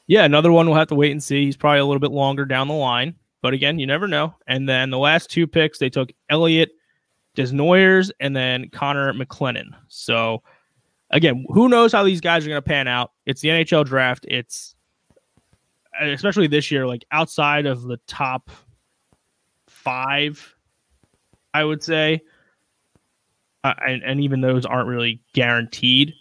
[0.07, 0.23] yeah.
[0.23, 1.45] Another one we'll have to wait and see.
[1.45, 4.35] He's probably a little bit longer down the line, but again, you never know.
[4.47, 6.69] And then the last two picks, they took Elliot
[7.35, 9.69] Desnoyers and then Connor McClennon.
[9.87, 10.43] So
[11.09, 13.11] again, who knows how these guys are going to pan out?
[13.25, 14.25] It's the NHL draft.
[14.29, 14.75] It's
[15.99, 18.51] especially this year, like outside of the top
[19.83, 20.55] five,
[21.53, 22.21] I would say,
[23.63, 26.13] uh, and, and even those aren't really guaranteed.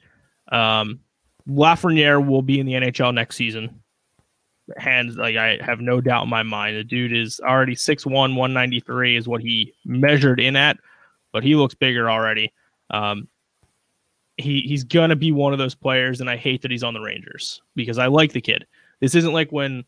[0.51, 1.01] Um,
[1.48, 3.81] Lafreniere will be in the NHL next season.
[4.77, 6.77] Hands like I have no doubt in my mind.
[6.77, 10.79] The dude is already 6'1, 193 is what he measured in at,
[11.33, 12.53] but he looks bigger already.
[12.90, 13.29] Um,
[14.37, 17.01] he he's gonna be one of those players, and I hate that he's on the
[17.01, 18.66] Rangers because I like the kid.
[19.01, 19.85] This isn't like when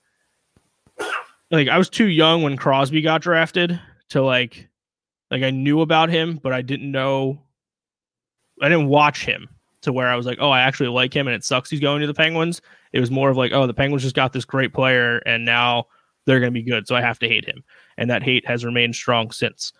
[1.55, 4.69] like I was too young when Crosby got drafted to like
[5.31, 7.43] like I knew about him, but I didn't know
[8.63, 9.49] I didn't watch him
[9.83, 12.01] to where I was like, oh, I actually like him, and it sucks he's going
[12.01, 12.63] to the Penguins.
[12.93, 15.87] It was more of like, oh, the Penguins just got this great player, and now
[16.25, 17.63] they're going to be good, so I have to hate him,
[17.99, 19.73] and that hate has remained strong since.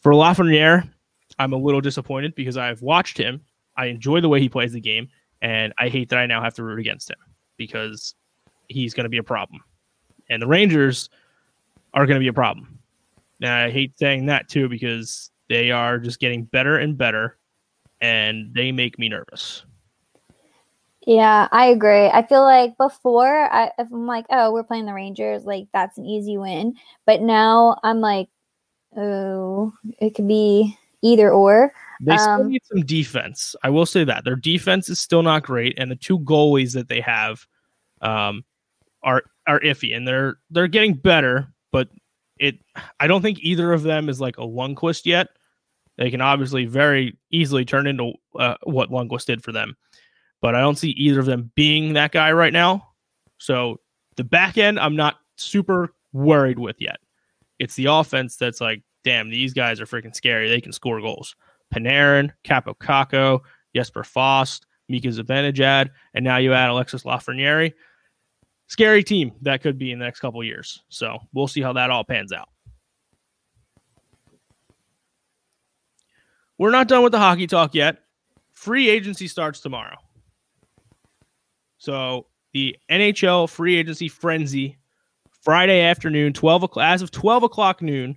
[0.00, 0.88] For Lafreniere,
[1.38, 3.42] I'm a little disappointed because I've watched him.
[3.76, 5.08] I enjoy the way he plays the game,
[5.42, 7.18] and I hate that I now have to root against him
[7.56, 8.14] because
[8.68, 9.60] he's going to be a problem.
[10.32, 11.08] And the Rangers
[11.94, 12.78] are going to be a problem.
[13.40, 17.36] And I hate saying that too because they are just getting better and better,
[18.00, 19.64] and they make me nervous.
[21.04, 22.06] Yeah, I agree.
[22.06, 25.98] I feel like before, I, if I'm like, oh, we're playing the Rangers, like that's
[25.98, 26.74] an easy win.
[27.06, 28.28] But now I'm like,
[28.96, 31.72] oh, it could be either or.
[32.00, 33.56] They still Um, need some defense.
[33.64, 36.88] I will say that their defense is still not great, and the two goalies that
[36.88, 37.46] they have
[38.00, 38.44] um,
[39.02, 41.52] are are iffy, and they're they're getting better.
[41.70, 41.88] But
[42.38, 42.56] it,
[43.00, 45.28] I don't think either of them is like a Lundqvist yet.
[45.98, 49.76] They can obviously very easily turn into uh, what Lundqvist did for them,
[50.40, 52.88] but I don't see either of them being that guy right now.
[53.38, 53.80] So
[54.16, 56.98] the back end, I'm not super worried with yet.
[57.58, 60.48] It's the offense that's like, damn, these guys are freaking scary.
[60.48, 61.34] They can score goals.
[61.74, 63.40] Panarin, Kaapo
[63.74, 67.72] Jesper Fast, Mika Zibanejad, and now you add Alexis Lafreniere.
[68.72, 70.82] Scary team that could be in the next couple years.
[70.88, 72.48] So we'll see how that all pans out.
[76.56, 77.98] We're not done with the hockey talk yet.
[78.54, 79.98] Free agency starts tomorrow.
[81.76, 84.78] So the NHL free agency frenzy,
[85.42, 88.16] Friday afternoon, 12 o'clock, as of 12 o'clock noon,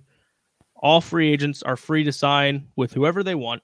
[0.76, 3.62] all free agents are free to sign with whoever they want.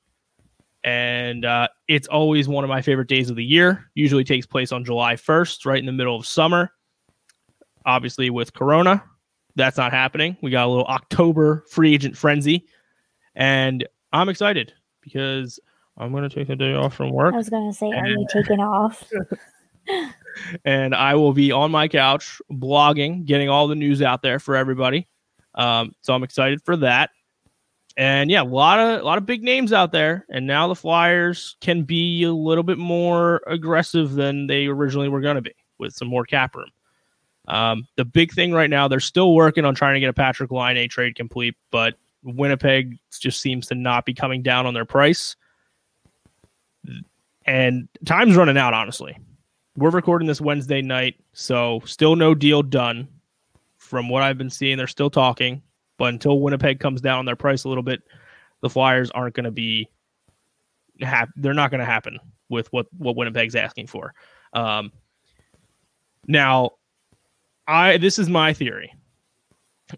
[0.85, 3.91] And uh, it's always one of my favorite days of the year.
[3.95, 6.71] Usually takes place on July 1st, right in the middle of summer.
[7.87, 9.03] Obviously, with Corona,
[9.57, 10.37] that's not happening.
[10.43, 12.67] We got a little October free agent frenzy.
[13.35, 15.59] And I'm excited because
[15.97, 18.27] I'm going to take a day off from work I was gonna say, are you
[18.31, 19.11] taking off?
[20.65, 24.57] and I will be on my couch blogging, getting all the news out there for
[24.57, 25.09] everybody.
[25.55, 27.11] Um, so I'm excited for that.
[27.99, 30.75] And yeah, a lot of a lot of big names out there, and now the
[30.75, 35.55] Flyers can be a little bit more aggressive than they originally were going to be
[35.79, 36.71] with some more cap room.
[37.49, 40.51] Um, the big thing right now, they're still working on trying to get a Patrik
[40.51, 45.37] Laine trade complete, but Winnipeg just seems to not be coming down on their price.
[47.45, 49.19] And time's running out, honestly.
[49.77, 53.09] We're recording this Wednesday night, so still no deal done.
[53.79, 55.61] From what I've been seeing, they're still talking,
[55.99, 58.03] but until Winnipeg comes down on their price a little bit,
[58.61, 59.89] the Flyers aren't going to be
[61.01, 64.15] hap- they're not going to happen with what what Winnipeg's asking for.
[64.53, 64.93] Um,
[66.27, 66.71] now,
[67.67, 68.95] I this is my theory.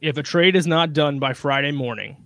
[0.00, 2.16] If a trade is not done by Friday morning,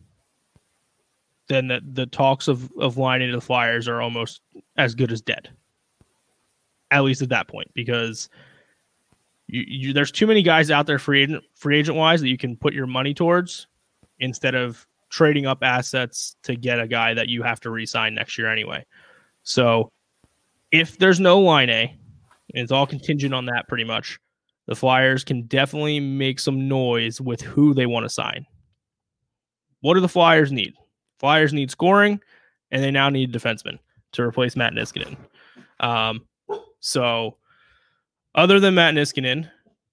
[1.49, 4.41] then the, the talks of of Laine to the Flyers are almost
[4.77, 5.51] as good as dead.
[6.91, 8.31] At least at that point, because
[9.47, 12.39] you, you there's too many guys out there free agent free agent wise that you
[12.39, 13.67] can put your money towards
[14.21, 18.37] instead of trading up assets to get a guy that you have to re-sign next
[18.37, 18.85] year anyway.
[19.43, 19.91] So
[20.71, 21.99] if there's no Laine,
[22.51, 24.19] it's all contingent on that pretty much,
[24.69, 28.47] the Flyers can definitely make some noise with who they want to sign.
[29.81, 30.75] What do the Flyers need?
[31.19, 32.21] Flyers need scoring,
[32.71, 33.79] and they now need a defenseman
[34.13, 35.17] to replace Matt Niskanen.
[35.81, 36.27] Um,
[36.81, 37.39] so
[38.35, 39.51] other than Matt Niskanen,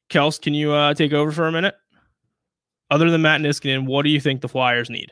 [0.10, 1.76] Kels, can you uh, take over for a minute?
[2.92, 5.10] Other than Matt Niskanen, what do you think the Flyers need?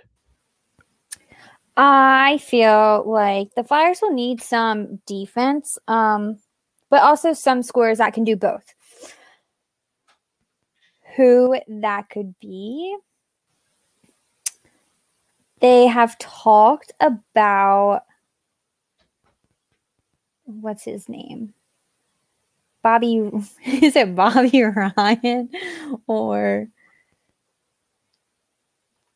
[1.77, 6.37] I feel like the Flyers will need some defense, um,
[6.89, 8.65] but also some scorers that can do both.
[11.15, 12.97] Who that could be?
[15.59, 18.03] They have talked about
[20.45, 21.53] what's his name?
[22.81, 23.17] Bobby
[23.65, 24.63] is it Bobby
[24.97, 25.49] Ryan
[26.07, 26.67] or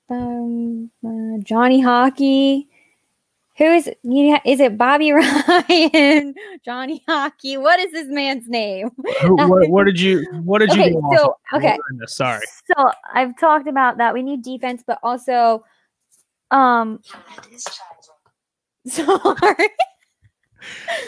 [0.09, 2.67] um, uh, Johnny Hockey.
[3.57, 4.77] Who is you- is it?
[4.77, 7.57] Bobby Ryan, Johnny Hockey.
[7.57, 8.91] What is this man's name?
[9.23, 12.41] What, what did you What did you Okay, off so okay, Sorry.
[12.65, 14.13] so I've talked about that.
[14.13, 15.63] We need defense, but also,
[16.51, 17.01] um,
[18.87, 19.69] sorry,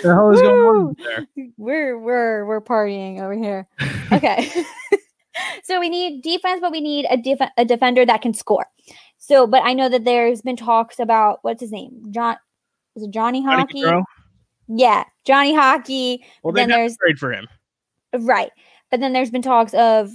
[0.03, 1.27] The hell is going on there?
[1.57, 3.67] we're we're we're partying over here.
[4.12, 4.49] Okay.
[5.63, 8.65] so we need defense, but we need a def- a defender that can score.
[9.29, 12.35] So, but I know that there's been talks about what's his name, John.
[12.95, 13.83] Is it Johnny Johnny Hockey?
[13.83, 14.03] Gaudreau?
[14.67, 16.25] Yeah, Johnny Hockey.
[16.41, 17.47] Well, then there's- trade for him.
[18.17, 18.49] Right,
[18.89, 20.09] but then there's been talks of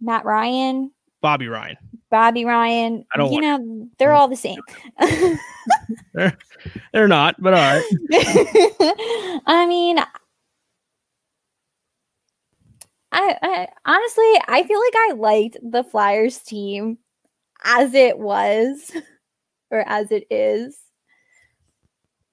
[0.00, 1.76] Matt Ryan, Bobby Ryan.
[2.10, 3.06] Bobby Ryan.
[3.14, 4.58] I don't you know, they're all the same.
[6.92, 7.84] They're not, but all right.
[9.46, 9.98] I mean,
[13.12, 16.98] I, I honestly, I feel like I liked the Flyers team
[17.64, 18.92] as it was
[19.70, 20.78] or as it is.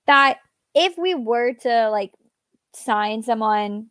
[0.08, 0.38] That
[0.74, 2.12] if we were to like
[2.74, 3.88] sign someone,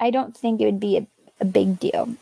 [0.00, 1.06] I don't think it would be a,
[1.40, 2.14] a big deal.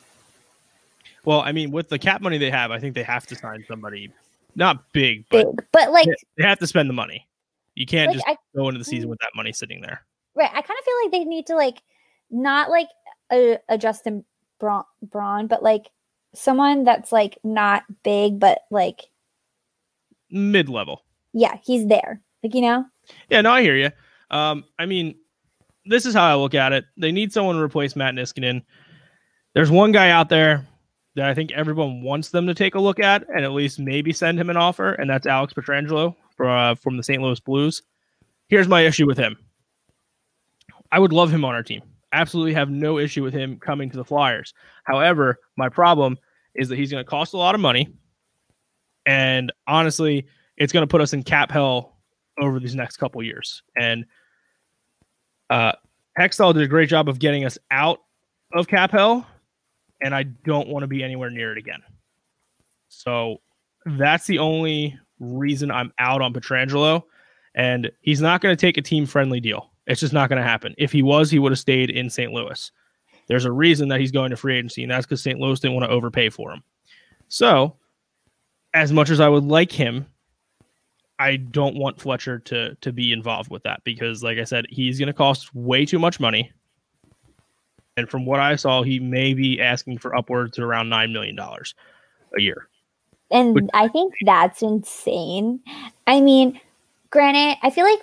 [1.24, 3.64] Well, I mean, with the cap money they have, I think they have to sign
[3.68, 4.10] somebody
[4.56, 7.28] not big, but Big, but like, they have to spend the money.
[7.74, 9.10] You can't like just I go into the season Mm.
[9.10, 10.02] with that money sitting there.
[10.34, 10.50] Right.
[10.50, 11.82] I kind of feel like they need to like
[12.30, 12.88] not like
[13.32, 14.24] a, a Justin
[14.58, 15.88] Braun, Braun, but like
[16.34, 19.02] someone that's like not big, but like
[20.30, 21.02] Mid level.
[21.32, 22.20] yeah, he's there.
[22.42, 22.84] Like you know,
[23.28, 23.90] Yeah, no, I hear you.
[24.30, 25.16] Um, I mean,
[25.86, 26.84] this is how I look at it.
[26.96, 28.62] They need someone to replace Matt Niskanen.
[29.54, 30.66] There's one guy out there
[31.16, 34.12] that I think everyone wants them to take a look at and at least maybe
[34.12, 37.20] send him an offer, and that's Alex Pietrangelo for, uh, from the St.
[37.20, 37.82] Louis Blues.
[38.48, 39.36] Here's my issue with him.
[40.92, 41.82] I would love him on our team.
[42.12, 44.52] Absolutely have no issue with him coming to the Flyers.
[44.84, 46.18] However, my problem
[46.54, 47.88] is that he's going to cost a lot of money.
[49.06, 51.98] And honestly, it's going to put us in cap hell
[52.40, 53.62] over these next couple years.
[53.76, 54.04] And
[55.48, 55.72] uh,
[56.18, 58.00] Hextall did a great job of getting us out
[58.52, 59.26] of cap hell,
[60.02, 61.80] and I don't want to be anywhere near it again.
[62.88, 63.40] So
[63.86, 67.02] that's the only reason I'm out on Pietrangelo.
[67.54, 69.70] And he's not going to take a team friendly deal.
[69.86, 70.74] It's just not going to happen.
[70.78, 72.32] If he was, he would have stayed in St.
[72.32, 72.70] Louis.
[73.28, 75.38] There's a reason that he's going to free agency, and that's because St.
[75.38, 76.62] Louis didn't want to overpay for him.
[77.28, 77.76] So,
[78.74, 80.06] as much as I would like him,
[81.18, 84.98] I don't want Fletcher to to be involved with that because, like I said, he's
[84.98, 86.50] going to cost way too much money.
[87.96, 91.36] And from what I saw, he may be asking for upwards to around nine million
[91.36, 91.74] dollars
[92.36, 92.68] a year.
[93.30, 95.60] and Which- I think that's insane.
[96.06, 96.60] I mean,
[97.10, 98.00] granted, I feel like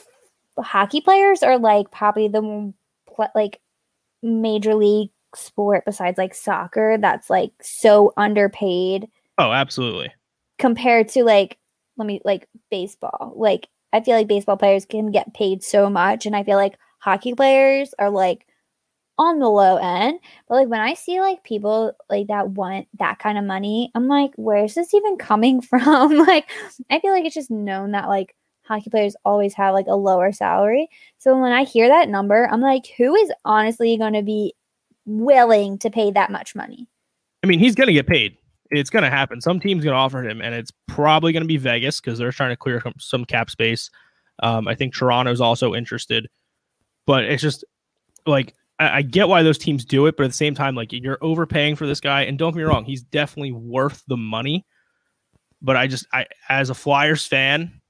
[0.59, 2.73] hockey players are like probably the
[3.35, 3.59] like
[4.23, 10.11] major league sport besides like soccer that's like so underpaid Oh, absolutely.
[10.57, 11.57] compared to like
[11.97, 13.33] let me like baseball.
[13.35, 16.77] Like i feel like baseball players can get paid so much and i feel like
[16.99, 18.45] hockey players are like
[19.19, 20.19] on the low end.
[20.47, 24.07] But like when i see like people like that want that kind of money i'm
[24.07, 26.17] like where's this even coming from?
[26.17, 26.49] Like
[26.89, 28.35] i feel like it's just known that like
[28.67, 32.61] hockey players always have like a lower salary so when i hear that number i'm
[32.61, 34.53] like who is honestly going to be
[35.05, 36.87] willing to pay that much money
[37.43, 38.37] I mean, he's going to get paid.
[38.71, 39.39] It's going to happen.
[39.41, 42.31] Some team's going to offer him, and it's probably going to be Vegas because they're
[42.31, 43.89] trying to clear some, cap space.
[44.43, 46.27] Um, I think Toronto's also interested,
[47.05, 47.63] but it's just
[48.25, 50.91] like I, I get why those teams do it, but at the same time, like
[50.91, 52.23] you're overpaying for this guy.
[52.23, 54.65] And don't get me wrong, he's definitely worth the money.
[55.61, 57.81] But I just, I as a Flyers fan,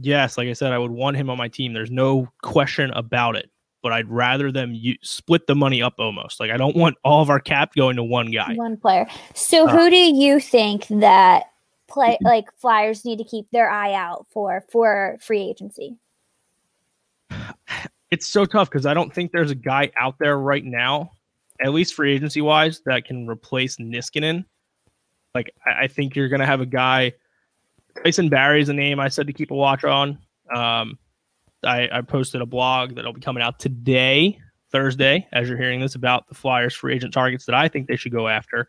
[0.00, 1.72] yes, like I said, I would want him on my team.
[1.72, 3.50] There's no question about it.
[3.82, 6.40] But I'd rather them u- split the money up almost.
[6.40, 8.54] Like I don't want all of our cap going to one guy.
[8.54, 9.06] One player.
[9.34, 11.44] So Uh, who do you think that
[11.86, 15.98] play like Flyers need to keep their eye out for for free agency?
[18.10, 21.10] it's so tough because I don't think there's a guy out there right now,
[21.60, 24.44] at least free agency wise, that can replace Niskanen.
[25.34, 27.12] Like I, I think you're gonna have a guy.
[28.02, 30.18] Tyson Barrie is a name I said to keep a watch on.
[30.54, 30.98] Um,
[31.62, 34.38] I, I posted a blog that'll be coming out today,
[34.70, 37.96] Thursday, as you're hearing this about the Flyers free agent targets that I think they
[37.96, 38.68] should go after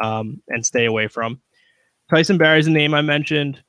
[0.00, 1.40] um, and stay away from.
[2.10, 3.62] Tyson Barrie is a name I mentioned.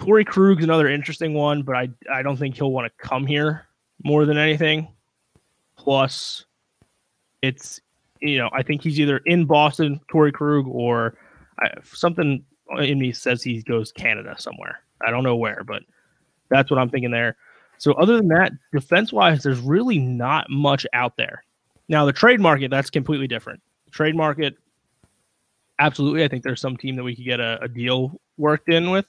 [0.00, 3.66] Torey Krug's another interesting one, but I I don't think he'll want to come here
[4.02, 4.88] more than anything.
[5.76, 6.44] Plus,
[7.42, 7.80] it's
[8.20, 11.16] you know I think he's either in Boston, Corey Krug, or
[11.60, 12.44] I, something
[12.78, 14.80] in me says he goes Canada somewhere.
[15.04, 15.82] I don't know where, but
[16.48, 17.36] that's what I'm thinking there.
[17.78, 21.44] So other than that, defense wise, there's really not much out there.
[21.88, 23.60] Now the trade market, that's completely different.
[23.90, 24.56] Trade market,
[25.78, 26.24] absolutely.
[26.24, 29.06] I think there's some team that we could get a, a deal worked in with.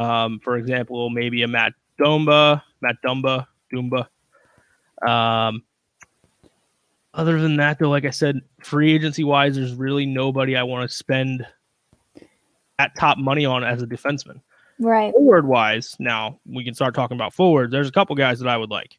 [0.00, 4.06] Um, for example, maybe a Matt Dumba, Matt Dumba, Dumba.
[5.06, 5.62] Um,
[7.14, 10.88] other than that, though, like I said, free agency wise, there's really nobody I want
[10.88, 11.46] to spend
[12.78, 14.40] at top money on as a defenseman.
[14.78, 15.12] Right.
[15.12, 17.70] Forward wise, now we can start talking about forwards.
[17.70, 18.98] There's a couple guys that I would like.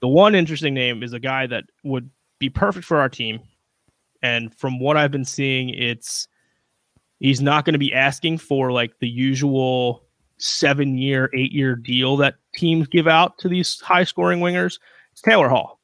[0.00, 3.40] The one interesting name is a guy that would be perfect for our team.
[4.22, 6.28] And from what I've been seeing, it's
[7.18, 10.04] he's not going to be asking for like the usual
[10.38, 14.78] seven year, eight year deal that teams give out to these high scoring wingers.
[15.12, 15.80] It's Taylor Hall.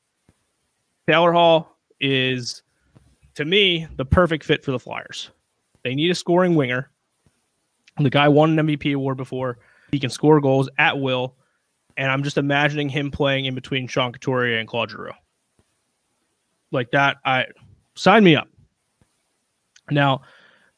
[1.08, 2.62] Taylor Hall is,
[3.34, 5.30] to me, the perfect fit for the Flyers.
[5.84, 6.90] They need a scoring winger.
[7.98, 9.58] The guy won an MVP award before.
[9.90, 11.36] He can score goals at will.
[11.96, 15.12] And I'm just imagining him playing in between Sean Couturier and Claude Giroux.
[16.70, 17.46] Like that, I
[17.94, 18.48] sign me up.
[19.90, 20.22] Now,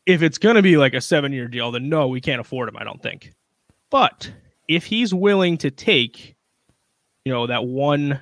[0.06, 2.68] if it's going to be like a seven year deal, then no, we can't afford
[2.68, 3.32] him, I don't think.
[3.90, 4.30] But
[4.66, 6.34] if he's willing to take,
[7.24, 8.18] you know, that one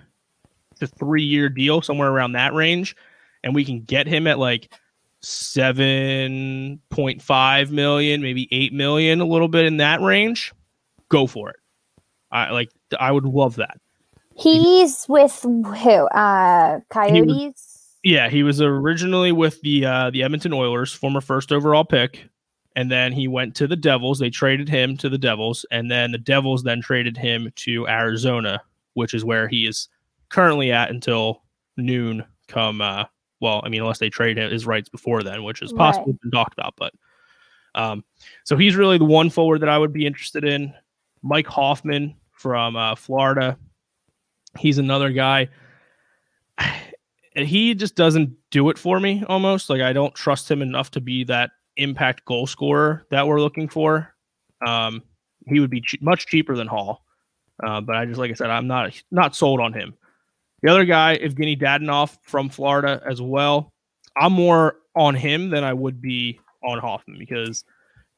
[0.81, 2.95] to three year deal, somewhere around that range,
[3.43, 4.73] and we can get him at like
[5.25, 10.53] 7.5 million, maybe 8 million, a little bit in that range,
[11.09, 11.57] go for it.
[12.31, 13.79] I like, I would love that.
[14.37, 16.07] He's with who?
[16.09, 17.99] Uh, Coyotes.
[18.03, 22.29] Yeah, he was originally with the uh, the Edmonton Oilers, former first overall pick,
[22.75, 24.19] and then he went to the Devils.
[24.19, 28.61] They traded him to the Devils, and then the Devils then traded him to Arizona,
[28.95, 29.89] which is where he is
[30.31, 31.43] currently at until
[31.77, 32.25] noon.
[32.49, 33.05] Come, uh,
[33.43, 36.21] well, I mean, unless they trade his rights before then, which is possibly right.
[36.23, 36.95] been talked about, but
[37.75, 38.05] um,
[38.45, 40.73] so he's really the one forward that I would be interested in.
[41.23, 43.59] Mike Hoffman from uh, Florida,
[44.59, 45.49] he's another guy
[47.37, 49.71] he just doesn't do it for me almost.
[49.71, 53.69] Like I don't trust him enough to be that impact goal scorer that we're looking
[53.69, 54.15] for.
[54.67, 55.03] Um,
[55.47, 57.05] he would be che- much cheaper than Hall.
[57.63, 59.95] Uh, but I just like I said, I'm not not sold on him.
[60.63, 63.73] The other guy, Evgeny Dadonov from Florida as well.
[64.17, 67.65] I'm more on him than I would be on Hoffman because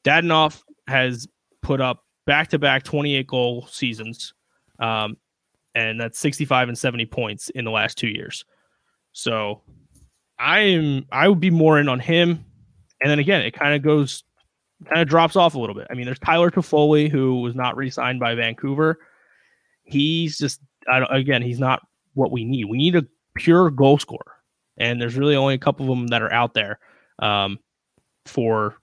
[0.03, 1.27] Dadonov has
[1.61, 4.33] put up back to back 28 goal seasons.
[4.79, 5.17] Um,
[5.73, 8.45] and that's 65 and 70 points in the last two years.
[9.11, 9.61] So
[10.37, 12.45] I am I would be more in on him.
[13.01, 14.23] And then again, it kind of goes
[14.87, 15.87] kind of drops off a little bit.
[15.89, 18.99] I mean, there's Tyler Toffoli who was not re-signed by Vancouver.
[19.83, 21.81] He's just I don't, again, he's not
[22.15, 22.65] what we need.
[22.65, 23.05] We need a
[23.35, 24.31] pure goal scorer.
[24.77, 26.79] And there's really only a couple of them that are out there
[27.19, 27.59] um,
[28.25, 28.75] for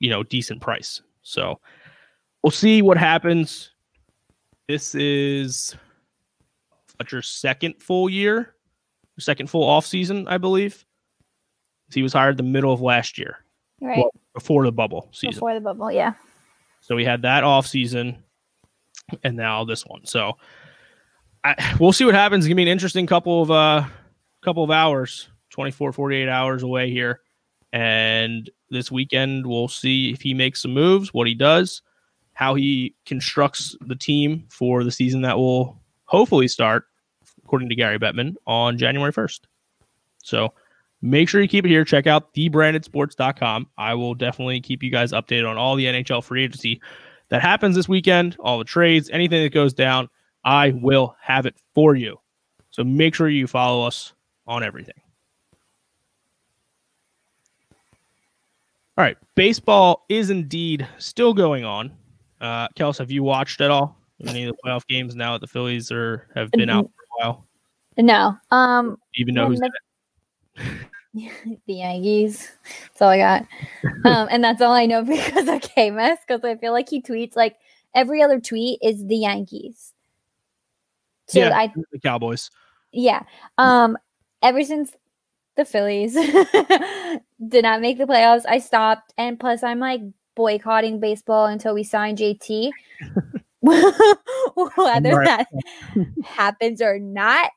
[0.00, 1.00] you know decent price.
[1.22, 1.60] So
[2.42, 3.70] we'll see what happens.
[4.68, 5.74] This is
[6.86, 8.54] Fletcher's second full year
[9.18, 10.84] second full off season, I believe.
[11.92, 13.44] He was hired the middle of last year,
[13.80, 15.34] right well, before the bubble season.
[15.34, 16.14] Before the bubble, yeah.
[16.80, 18.22] So we had that off season,
[19.22, 20.06] and now this one.
[20.06, 20.38] So
[21.44, 22.44] I, we'll see what happens.
[22.44, 23.84] It's gonna be an interesting couple of uh
[24.42, 27.20] couple of hours, 24, 48 hours away here.
[27.72, 31.82] And this weekend, we'll see if he makes some moves, what he does,
[32.34, 36.84] how he constructs the team for the season that will hopefully start
[37.52, 39.40] according to Gary Bettman, on January 1st.
[40.22, 40.54] So
[41.02, 41.84] make sure you keep it here.
[41.84, 43.66] Check out thebrandedsports.com.
[43.76, 46.80] I will definitely keep you guys updated on all the NHL free agency
[47.28, 50.08] that happens this weekend, all the trades, anything that goes down.
[50.44, 52.18] I will have it for you.
[52.70, 54.12] So make sure you follow us
[54.46, 54.94] on everything.
[58.98, 61.92] All right, baseball is indeed still going on.
[62.40, 65.46] Uh, Kels, have you watched at all any of the playoff games now that the
[65.46, 67.46] Phillies are have been out for a while?
[67.96, 68.36] No.
[68.50, 69.70] Um even know who's the,
[71.66, 72.50] the Yankees.
[72.64, 73.46] That's all I got.
[74.04, 77.36] um, and that's all I know because of KMS, because I feel like he tweets
[77.36, 77.56] like
[77.94, 79.92] every other tweet is the Yankees.
[81.28, 82.50] So yeah, I, the Cowboys.
[82.92, 83.22] Yeah.
[83.58, 83.96] Um,
[84.42, 84.92] ever since
[85.56, 86.14] the Phillies
[87.48, 89.12] did not make the playoffs, I stopped.
[89.16, 90.00] And plus, I'm like
[90.34, 92.70] boycotting baseball until we sign JT.
[93.62, 95.46] Whether that
[96.24, 97.50] happens or not,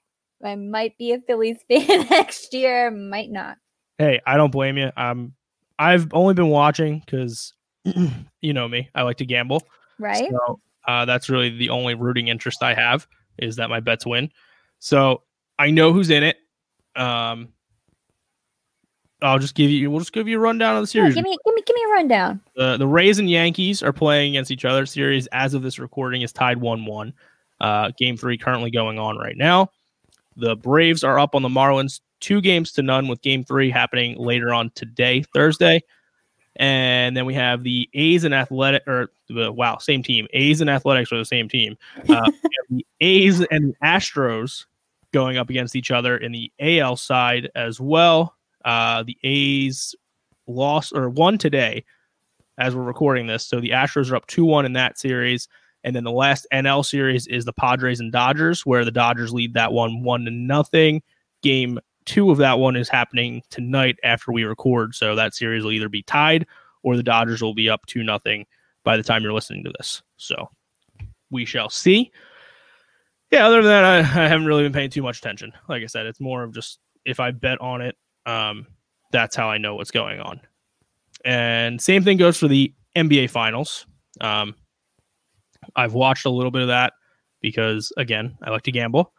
[0.44, 3.58] I might be a Phillies fan next year, might not.
[3.98, 4.92] Hey, I don't blame you.
[4.96, 5.34] Um,
[5.80, 7.54] I've only been watching because
[8.42, 8.90] you know me.
[8.94, 9.64] I like to gamble.
[9.98, 10.30] Right.
[10.30, 13.08] So uh, that's really the only rooting interest I have
[13.38, 14.32] is that my bets win.
[14.80, 15.24] So
[15.58, 16.38] I know who's in it.
[16.96, 17.50] Um,
[19.22, 19.90] I'll just give you.
[19.90, 21.16] We'll just give you a rundown of the series.
[21.16, 22.42] Yeah, give me, give me, give me a rundown.
[22.56, 24.86] The the Rays and Yankees are playing against each other.
[24.86, 27.14] Series as of this recording is tied one one.
[27.62, 29.70] Uh, game three currently going on right now.
[30.36, 34.18] The Braves are up on the Marlins two games to none, with game three happening
[34.18, 35.82] later on today, Thursday.
[36.58, 40.28] And then we have the A's and Athletic, or the wow, same team.
[40.34, 41.78] A's and Athletics are the same team.
[42.08, 42.32] Uh,
[42.70, 44.66] the A's and the Astros
[45.12, 48.36] going up against each other in the AL side as well.
[48.64, 49.96] Uh, the A's
[50.48, 51.84] lost or won today
[52.58, 53.46] as we're recording this.
[53.46, 55.48] So the Astros are up 2 1 in that series.
[55.84, 59.54] And then the last NL series is the Padres and Dodgers, where the Dodgers lead
[59.54, 61.04] that one one to nothing.
[61.44, 64.96] Game two of that one is happening tonight after we record.
[64.96, 66.46] So that series will either be tied
[66.84, 68.46] or the Dodgers will be up two nothing
[68.84, 70.02] by the time you're listening to this.
[70.18, 70.50] So
[71.32, 72.12] we shall see.
[73.32, 75.52] Yeah, other than that, I, I haven't really been paying too much attention.
[75.68, 77.96] Like I said, it's more of just if I bet on it,
[78.26, 78.68] um,
[79.12, 80.40] that's how I know what's going on.
[81.24, 83.86] And same thing goes for the NBA Finals.
[84.22, 84.56] Um,
[85.76, 86.94] I've watched a little bit of that
[87.42, 89.12] because, again, I like to gamble.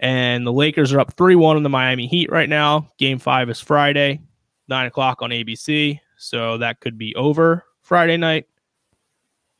[0.00, 2.88] And the Lakers are up 3 1 on the Miami Heat right now.
[2.98, 4.20] Game five is Friday,
[4.68, 5.98] 9 o'clock on ABC.
[6.16, 8.46] So that could be over Friday night.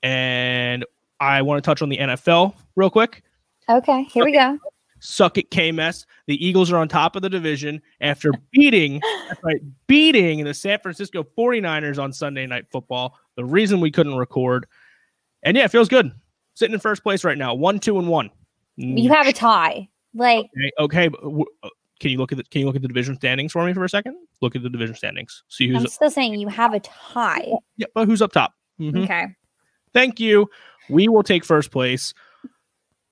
[0.03, 0.84] And
[1.20, 3.22] I want to touch on the NFL real quick.
[3.68, 4.59] Okay, here we go.
[5.01, 6.07] Suck it, KMS.
[6.26, 9.01] The Eagles are on top of the division after beating,
[9.43, 13.16] right, beating the San Francisco 49ers on Sunday Night Football.
[13.36, 14.66] The reason we couldn't record.
[15.43, 16.12] And yeah, it feels good.
[16.55, 18.30] Sitting in first place right now, one, two, and one.
[18.76, 19.89] You have a tie.
[20.18, 20.46] Like
[20.78, 21.68] okay, okay uh,
[22.00, 23.84] can you look at the can you look at the division standings for me for
[23.84, 24.16] a second?
[24.40, 25.42] Look at the division standings.
[25.48, 27.52] See who's I'm still saying you have a tie.
[27.76, 28.54] yeah, but who's up top?
[28.80, 29.04] Mhm.
[29.04, 29.26] Okay.
[29.94, 30.48] Thank you.
[30.88, 32.14] We will take first place.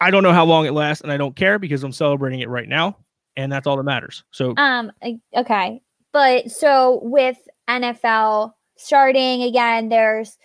[0.00, 2.48] I don't know how long it lasts, and I don't care because I'm celebrating it
[2.48, 2.98] right now,
[3.36, 4.24] and that's all that matters.
[4.30, 4.92] So Um
[5.36, 5.80] okay.
[6.12, 7.36] But so with
[7.68, 10.38] NFL starting again, there's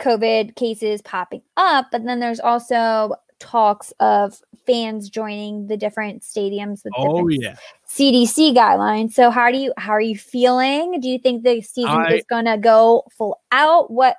[0.00, 6.82] COVID cases popping up, but then there's also talks of fans joining the different stadiums
[6.84, 7.56] with oh different yeah,
[7.88, 9.12] CDC guidelines.
[9.12, 10.98] So how do you how are you feeling?
[11.00, 13.90] Do you think the season I- is gonna go full out?
[13.90, 14.16] What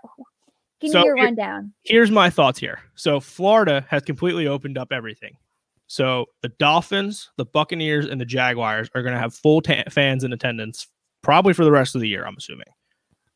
[0.80, 1.74] give So me your here- rundown.
[1.84, 2.80] here's my thoughts here.
[2.96, 5.36] So Florida has completely opened up everything.
[5.88, 10.24] So the Dolphins, the Buccaneers, and the Jaguars are going to have full ta- fans
[10.26, 10.88] in attendance
[11.22, 12.26] probably for the rest of the year.
[12.26, 12.68] I'm assuming.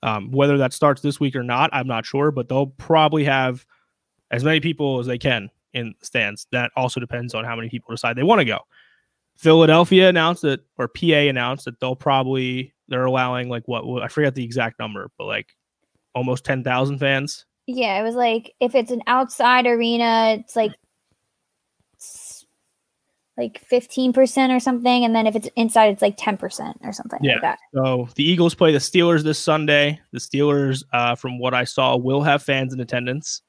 [0.04, 3.66] Um, whether that starts this week or not, I'm not sure, but they'll probably have
[4.32, 6.48] as many people as they can in stands.
[6.52, 8.60] That also depends on how many people decide they want to go.
[9.38, 14.36] Philadelphia announced that, or PA announced that they'll probably they're allowing like what I forget
[14.36, 15.48] the exact number, but like
[16.14, 17.46] almost ten thousand fans.
[17.68, 20.74] Yeah, it was like if it's an outside arena, it's like
[22.00, 22.46] s-
[23.38, 25.06] like 15% or something.
[25.06, 27.34] And then if it's inside, it's like 10% or something Yeah.
[27.34, 27.60] like that.
[27.74, 30.00] So the Eagles play the Steelers this Sunday.
[30.12, 33.42] The Steelers, uh, from what I saw, will have fans in attendance.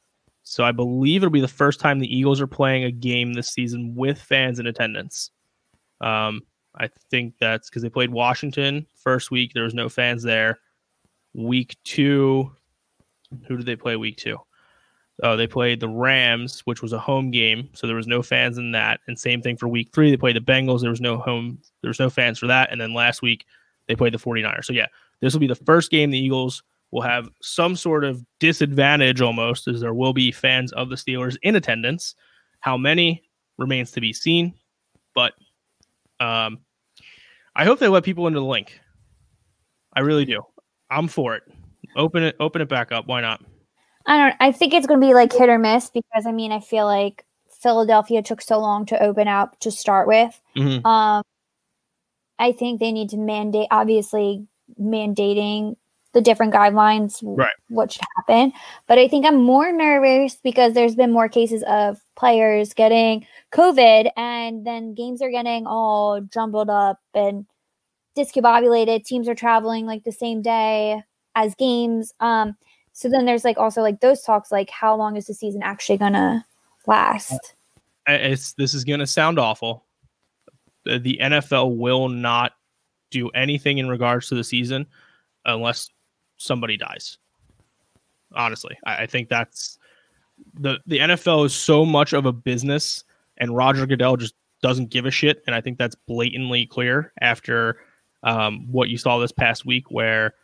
[0.43, 3.49] So I believe it'll be the first time the Eagles are playing a game this
[3.49, 5.31] season with fans in attendance.
[6.01, 6.43] Um,
[6.75, 9.53] I think that's because they played Washington first week.
[9.53, 10.61] There was no fans there.
[11.35, 12.51] Week two,
[13.47, 14.39] who did they play week two?
[15.23, 18.59] Oh, they played the Rams, which was a home game, so there was no fans
[18.59, 19.01] in that.
[19.07, 20.11] And same thing for week three.
[20.11, 20.81] They played the Bengals.
[20.81, 22.73] There was no home, there was no fans for that.
[22.73, 23.45] And then last week
[23.87, 24.65] they played the 49ers.
[24.65, 24.87] So yeah,
[25.21, 26.63] this will be the first game the Eagles
[26.93, 31.37] will have some sort of disadvantage almost, as there will be fans of the Steelers
[31.43, 32.15] in attendance.
[32.61, 33.25] How many
[33.59, 34.55] remains to be seen,
[35.15, 35.33] but
[36.21, 36.59] um,
[37.57, 38.79] I hope they let people into the Linc.
[39.95, 40.43] I really do.
[40.91, 41.43] I'm for it.
[41.97, 43.07] Open it, open it back up.
[43.07, 43.43] Why not?
[44.07, 46.53] I don't I think it's going to be like hit or miss because I mean,
[46.53, 47.25] I feel like
[47.61, 50.41] Philadelphia took so long to open up to start with.
[50.57, 50.85] Mhm.
[50.85, 51.23] Um,
[52.39, 54.47] I think they need to mandate, obviously,
[54.81, 55.77] mandating
[56.13, 57.55] the different guidelines, Right.
[57.69, 58.53] what should happen.
[58.87, 64.11] But I think I'm more nervous because there's been more cases of players getting COVID
[64.17, 67.47] and then games are getting all jumbled up and
[68.17, 69.05] discombobulated.
[69.05, 71.03] Teams are traveling like the same day
[71.35, 72.13] as games.
[72.21, 72.57] Um,
[72.93, 75.97] so then there's like also like those talks like how long is the season actually
[75.99, 76.45] gonna
[76.87, 77.55] last?
[78.07, 79.87] It's this is going to sound awful.
[80.85, 82.53] The NFL will not
[83.11, 84.87] do anything in regards to the season
[85.45, 85.89] unless
[86.43, 87.19] somebody dies.
[88.35, 89.79] Honestly, I, I think that's
[90.55, 93.05] the the NFL is so much of a business,
[93.39, 97.79] and Roger Goodell just doesn't give a shit, and I think that's blatantly clear after
[98.23, 100.35] um, what you saw this past week, where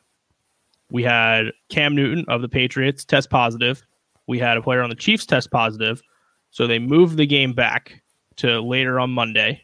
[0.90, 3.86] we had Cam Newton of the Patriots test positive,
[4.26, 6.03] we had a player on the Chiefs test positive,
[6.51, 8.03] so they moved the game back
[8.36, 9.62] to later on Monday.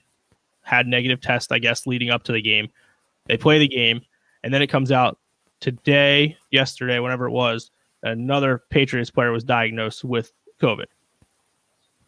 [0.63, 2.69] Had negative test, I guess, leading up to the game.
[3.27, 4.01] They play the game,
[4.43, 5.19] and then it comes out
[5.65, 7.71] today, yesterday, whenever it was,
[8.03, 10.85] another Patriots player was diagnosed with COVID.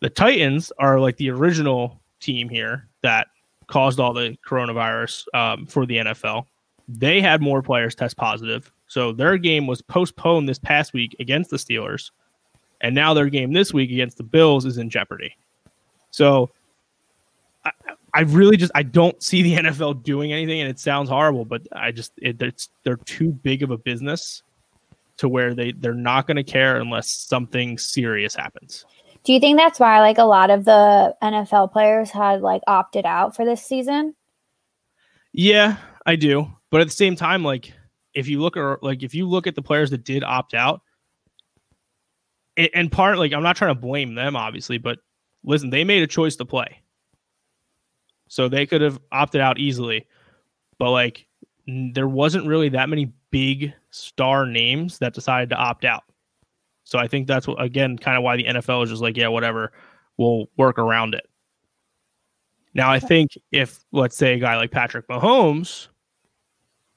[0.00, 3.28] The Titans are like the original team here that
[3.66, 6.44] caused all the coronavirus um, for the NFL.
[6.86, 11.48] They had more players test positive, so their game was postponed this past week against
[11.48, 12.10] the Steelers
[12.82, 15.34] and now their game this week against the Bills is in jeopardy.
[16.10, 16.50] So
[18.16, 21.62] I really just I don't see the NFL doing anything, and it sounds horrible, but
[21.72, 24.42] I just it, it's they're too big of a business
[25.18, 28.86] to where they they're not going to care unless something serious happens.
[29.22, 33.04] Do you think that's why like a lot of the NFL players had like opted
[33.04, 34.14] out for this season?
[35.32, 37.70] Yeah, I do, but at the same time, like
[38.14, 40.80] if you look or like if you look at the players that did opt out,
[42.56, 45.00] a- and part like I'm not trying to blame them, obviously, but
[45.44, 46.80] listen, they made a choice to play,
[48.28, 50.06] so they could have opted out easily,
[50.78, 51.26] but like
[51.66, 56.04] there wasn't really that many big star names that decided to opt out.
[56.84, 59.28] So I think that's what, again, kind of why the NFL is just like, yeah,
[59.28, 59.72] whatever,
[60.16, 61.28] we'll work around it.
[62.74, 65.88] Now, I think if, let's say, a guy like Patrick Mahomes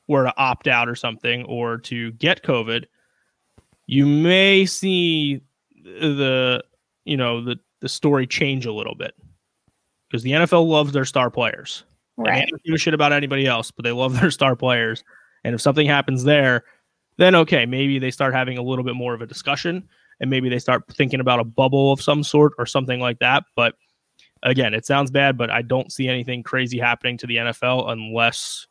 [0.07, 2.85] were to opt out or something or to get COVID,
[3.87, 5.41] you may see
[5.83, 6.63] the,
[7.05, 9.15] you know, the, the story change a little bit
[10.09, 11.83] because the NFL loves their star players.
[12.17, 12.45] Right.
[12.45, 15.03] They don't give a shit about anybody else, but they love their star players.
[15.43, 16.63] And if something happens there,
[17.17, 19.87] then okay, maybe they start having a little bit more of a discussion
[20.19, 23.43] and maybe they start thinking about a bubble of some sort or something like that.
[23.55, 23.75] But
[24.43, 28.67] again, it sounds bad, but I don't see anything crazy happening to the NFL unless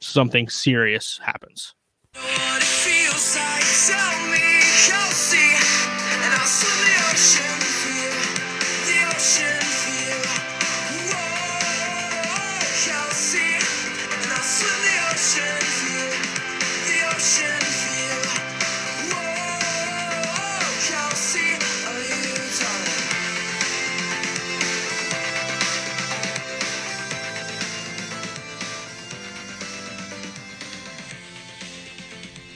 [0.00, 1.74] something serious happens.
[2.14, 6.91] What it feels like, tell me, Kelsey,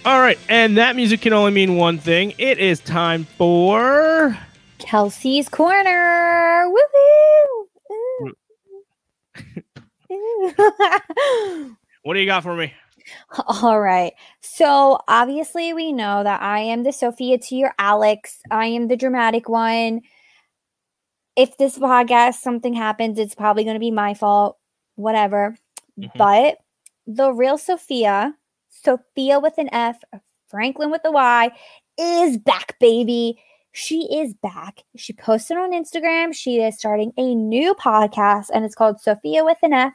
[0.06, 2.32] All right, and that music can only mean one thing.
[2.38, 4.38] It is time for
[4.78, 6.70] Kelsey's Corner.
[6.70, 7.64] Woohoo!
[8.22, 8.32] Ooh.
[10.12, 11.76] Ooh.
[12.04, 12.72] what do you got for me?
[13.48, 14.12] All right.
[14.42, 18.38] So obviously, we know that I am the Sofia to your Alex.
[18.48, 20.02] I am the dramatic one.
[21.34, 24.56] If this podcast something happens, it's probably going to be my fault.
[24.94, 25.56] Whatever.
[25.98, 26.12] Mhm.
[26.16, 26.58] But
[27.08, 28.34] the real Sofia,
[28.82, 29.98] Sofia with an F,
[30.48, 31.50] Franklyn with a Y,
[31.98, 33.38] is back, baby.
[33.72, 34.82] She is back.
[34.96, 36.34] She posted on Instagram.
[36.34, 39.92] She is starting a new podcast, and it's called Sofia with an F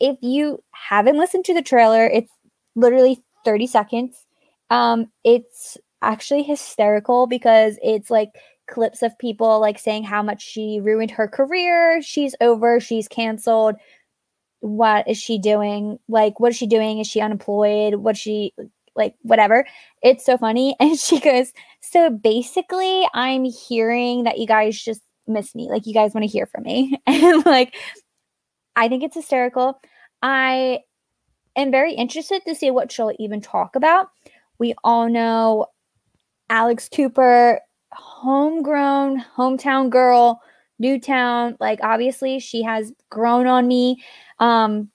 [0.00, 2.32] if you haven't listened to the trailer, it's
[2.74, 4.26] literally 30 seconds.
[4.70, 8.30] Um, it's actually hysterical because it's like
[8.66, 12.00] clips of people like saying how much she ruined her career.
[12.02, 13.76] She's over, she's canceled.
[14.60, 15.98] What is she doing?
[16.08, 16.98] Like, what is she doing?
[16.98, 17.96] Is she unemployed?
[17.96, 18.52] What she
[18.96, 19.66] like whatever.
[20.02, 20.76] It's so funny.
[20.80, 25.68] And she goes, So basically, I'm hearing that you guys just miss me.
[25.68, 27.00] Like you guys want to hear from me.
[27.06, 27.74] And like
[28.76, 29.80] I think it's hysterical.
[30.22, 30.80] I
[31.56, 34.08] am very interested to see what she'll even talk about.
[34.58, 35.66] We all know
[36.50, 37.60] Alex Cooper,
[37.92, 40.40] homegrown, hometown girl,
[40.80, 41.56] Newtown.
[41.60, 44.02] Like, obviously, she has grown on me.
[44.40, 44.90] Um,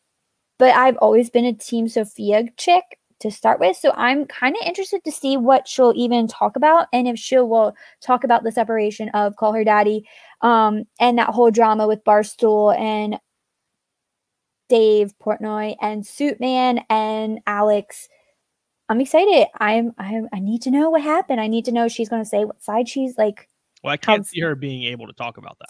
[0.57, 2.83] but I've always been a Team Sofia chick
[3.19, 3.77] to start with.
[3.77, 7.37] So I'm kind of interested to see what she'll even talk about and if she
[7.37, 10.07] will talk about the separation of Call Her Daddy
[10.41, 13.19] um, and that whole drama with Barstool and
[14.67, 18.09] Dave Portnoy and Suitman and Alex.
[18.89, 19.47] I'm excited.
[19.59, 21.41] I'm, I'm I need to know what happened.
[21.41, 23.47] I need to know she's going to say what side she's like.
[23.85, 25.69] Well, I can't How's- see her being able to talk about that.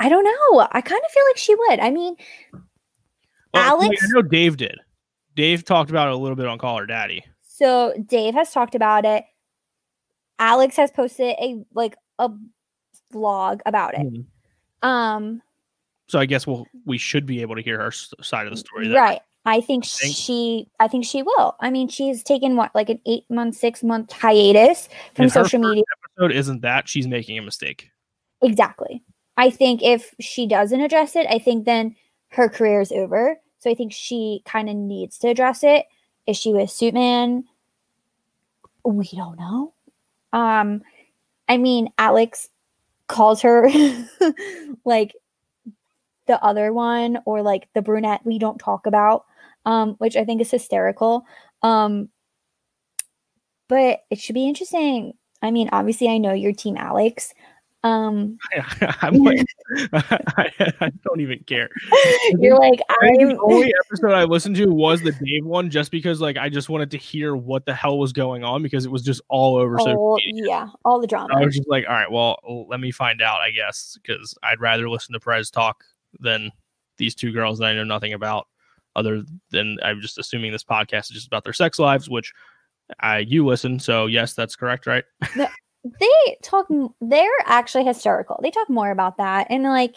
[0.00, 0.66] I don't know.
[0.72, 1.78] I kind of feel like she would.
[1.78, 2.16] I mean,
[2.52, 2.62] Well,
[3.54, 4.78] I Alex- know Dave did.
[5.36, 7.24] Dave talked about it a little bit on Call Her Daddy.
[7.42, 9.24] so Dave has talked about it.
[10.40, 12.30] Alex has posted a like a
[13.14, 14.00] vlog about it.
[14.00, 14.26] Mhm.
[14.82, 15.42] Um,
[16.08, 18.88] So I guess we'll we should be able to hear her side of the story.
[18.88, 18.96] then.
[18.96, 19.20] right.
[19.44, 20.68] I think Think- she.
[20.80, 21.56] I think she will.
[21.60, 25.84] I mean, she's taken what like an eight month, six month hiatus from social media.
[26.16, 27.90] Episode isn't that she's making a mistake.
[28.42, 29.02] Exactly.
[29.36, 31.96] I think if she doesn't address it, I think then
[32.28, 33.36] her career is over.
[33.58, 35.86] So I think she kind of needs to address it.
[36.26, 37.44] Is she with Suitman?
[38.84, 39.72] We don't know.
[40.32, 40.82] Um,
[41.48, 42.48] I mean, Alex
[43.06, 43.68] calls her
[44.84, 45.14] like
[46.26, 49.26] the other one or like the brunette we don't talk about,
[49.66, 51.24] um, which I think is hysterical.
[51.62, 52.08] Um,
[53.68, 55.14] but it should be interesting.
[55.42, 57.34] I mean, obviously, I know your team, Alex.
[57.84, 58.38] Um,
[59.02, 59.44] I'm like,
[59.92, 61.68] I, I don't even care.
[62.38, 66.20] you're like, I'm the only episode I listened to was the Dave one, just because
[66.20, 69.02] like I just wanted to hear what the hell was going on because it was
[69.02, 69.80] just all over.
[69.80, 71.34] all, yeah, all the drama.
[71.34, 72.38] I was just like, all right, well,
[72.68, 75.84] let me find out, I guess, because I'd rather listen to Perez talk
[76.20, 76.50] than
[76.98, 78.46] these two girls that I know nothing about.
[78.94, 82.32] Other than I'm just assuming this podcast is just about their sex lives, which
[83.00, 85.04] I you listen, so yes, that's correct, right?
[85.98, 86.68] They talk.
[87.00, 88.38] They're actually hysterical.
[88.40, 89.96] They talk more about that, and like,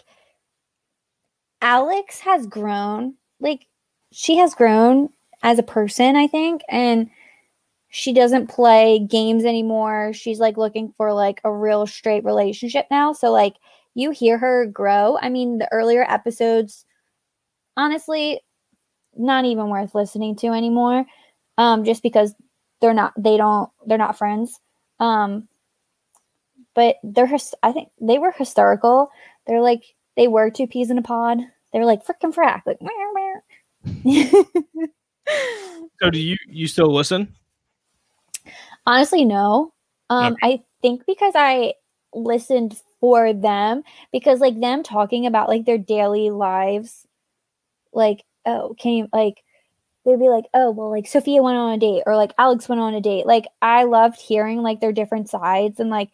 [1.62, 3.14] Alex has grown.
[3.38, 3.66] Like,
[4.12, 5.10] she has grown
[5.44, 7.08] as a person, I think, and
[7.88, 10.12] she doesn't play games anymore.
[10.12, 13.12] She's like looking for like a real straight relationship now.
[13.12, 13.54] So like,
[13.94, 15.18] you hear her grow.
[15.22, 16.84] I mean, the earlier episodes,
[17.76, 18.40] honestly,
[19.16, 21.06] not even worth listening to anymore.
[21.58, 22.34] Um, just because
[22.80, 24.60] they're not they don't they're not friends.
[25.00, 25.48] Um
[26.74, 27.28] but they're
[27.62, 29.10] I think they were hysterical.
[29.46, 29.82] They're like
[30.16, 31.38] they were two peas in a pod.
[31.72, 34.86] They were like frickin' frack, like meow, meow.
[36.00, 37.34] So do you you still listen?
[38.84, 39.72] Honestly, no.
[40.10, 41.74] Um, I think because I
[42.14, 47.06] listened for them because like them talking about like their daily lives,
[47.92, 49.42] like oh, can you like
[50.06, 52.80] they'd be like, oh well, like Sofia went on a date or like Alex went
[52.80, 53.26] on a date.
[53.26, 56.10] Like I loved hearing like their different sides and like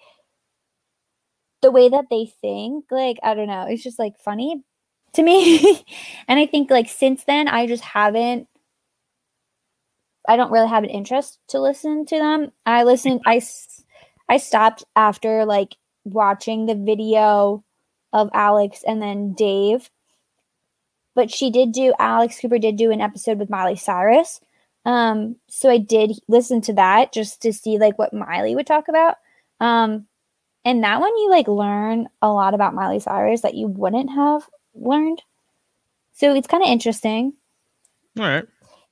[1.60, 2.86] the way that they think.
[2.90, 4.64] Like I don't know, it's just like funny
[5.12, 5.84] to me.
[6.28, 8.48] and I think like since then, I just haven't
[10.28, 12.52] I don't really have an interest to listen to them.
[12.64, 13.20] I listened.
[13.26, 13.42] I,
[14.28, 17.64] I stopped after like watching the video
[18.12, 19.90] of Alex and then Dave.
[21.14, 24.40] But she did do Alex Cooper did do an episode with Miley Cyrus.
[24.84, 28.88] Um, so I did listen to that just to see like what Miley would talk
[28.88, 29.16] about.
[29.60, 30.06] Um,
[30.64, 34.48] and that one you like learn a lot about Miley Cyrus that you wouldn't have
[34.74, 35.22] learned.
[36.14, 37.34] So it's kind of interesting.
[38.18, 38.44] All right.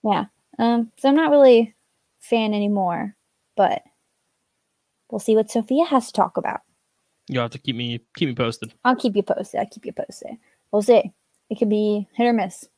[0.04, 0.26] Yeah.
[0.58, 1.74] Um, so I'm not really a
[2.20, 3.14] fan anymore,
[3.56, 3.82] but
[5.10, 6.60] we'll see what Sofia has to talk about.
[7.28, 8.74] You'll have to keep me keep me posted.
[8.84, 9.60] I'll keep you posted.
[9.60, 10.36] I'll keep you posted.
[10.72, 11.12] We'll see.
[11.50, 12.68] It could be hit or miss.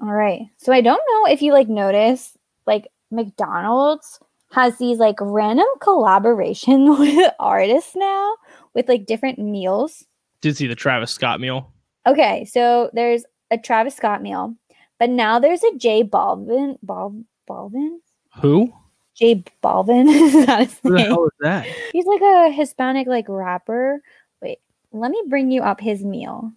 [0.00, 0.42] All right.
[0.58, 2.36] So I don't know if you like notice,
[2.66, 4.20] like McDonald's
[4.52, 8.34] has these like random collaboration with artists now
[8.74, 10.04] with like different meals.
[10.40, 11.72] Did see the Travis Scott meal.
[12.06, 14.54] Okay, so there's a Travis Scott meal,
[14.98, 16.76] but now there's a J Balvin.
[16.82, 17.98] Bal- Balvin?
[18.40, 18.72] Who?
[19.14, 20.08] J Balvin?
[20.10, 21.66] Is that his Who the hell is that?
[21.92, 24.02] He's like a Hispanic like rapper.
[24.42, 24.58] Wait,
[24.92, 26.52] let me bring you up his meal.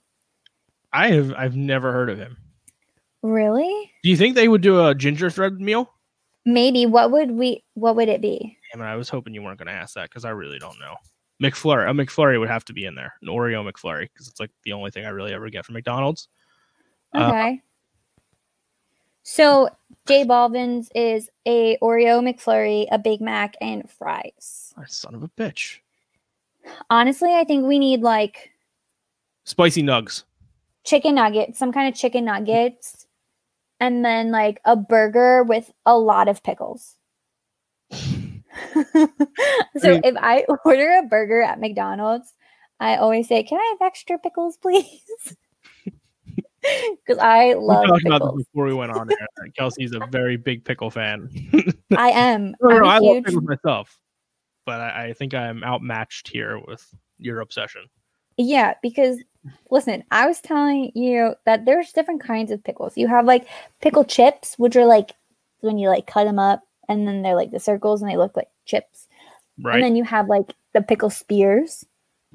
[0.94, 2.38] I have I've never heard of him.
[3.24, 3.92] Really?
[4.04, 5.92] Do you think they would do a ginger thread meal?
[6.46, 6.86] Maybe.
[6.86, 7.64] What would we?
[7.74, 8.58] What would it be?
[8.72, 10.80] Damn it, I was hoping you weren't going to ask that because I really don't
[10.80, 10.96] know.
[11.42, 14.50] McFlurry, a McFlurry would have to be in there, an Oreo McFlurry, because it's like
[14.64, 16.30] the only thing I really ever get from McDonald's.
[17.14, 17.62] Uh, Okay.
[19.24, 19.70] so
[20.08, 24.74] J Balvin's is a Oreo McFlurry, a Big Mac, and fries.
[24.78, 25.78] Ah, son of a bitch.
[26.90, 28.52] Honestly, I think we need like
[29.44, 30.24] Spicy nugs.
[30.88, 33.06] Chicken nuggets, some kind of chicken nuggets,
[33.80, 36.96] and then like a burger with a lot of pickles.
[37.92, 38.08] so
[39.84, 42.34] if I order a burger at McDonald's,
[42.80, 45.36] I always say, "Can I have extra pickles, please?"
[45.86, 48.38] Because I We love talked about pickles.
[48.40, 49.28] this before we went on that
[49.58, 51.30] Kelsey's a very big pickle fan.
[51.96, 52.56] I am.
[52.62, 54.00] No, no, no, I love pickles myself,
[54.66, 56.86] but I, I think I'm outmatched here with
[57.20, 57.84] your obsession.
[58.38, 59.18] Yeah, because
[59.72, 62.98] listen, I was telling you that there's different kinds of pickles.
[62.98, 63.48] You have like
[63.82, 65.12] pickle chips, which are like
[65.62, 68.36] when you like cut them up and then they're like the circles and they look
[68.36, 69.08] like chips.
[69.62, 69.76] Right?
[69.76, 71.86] And then you have like the pickle spears,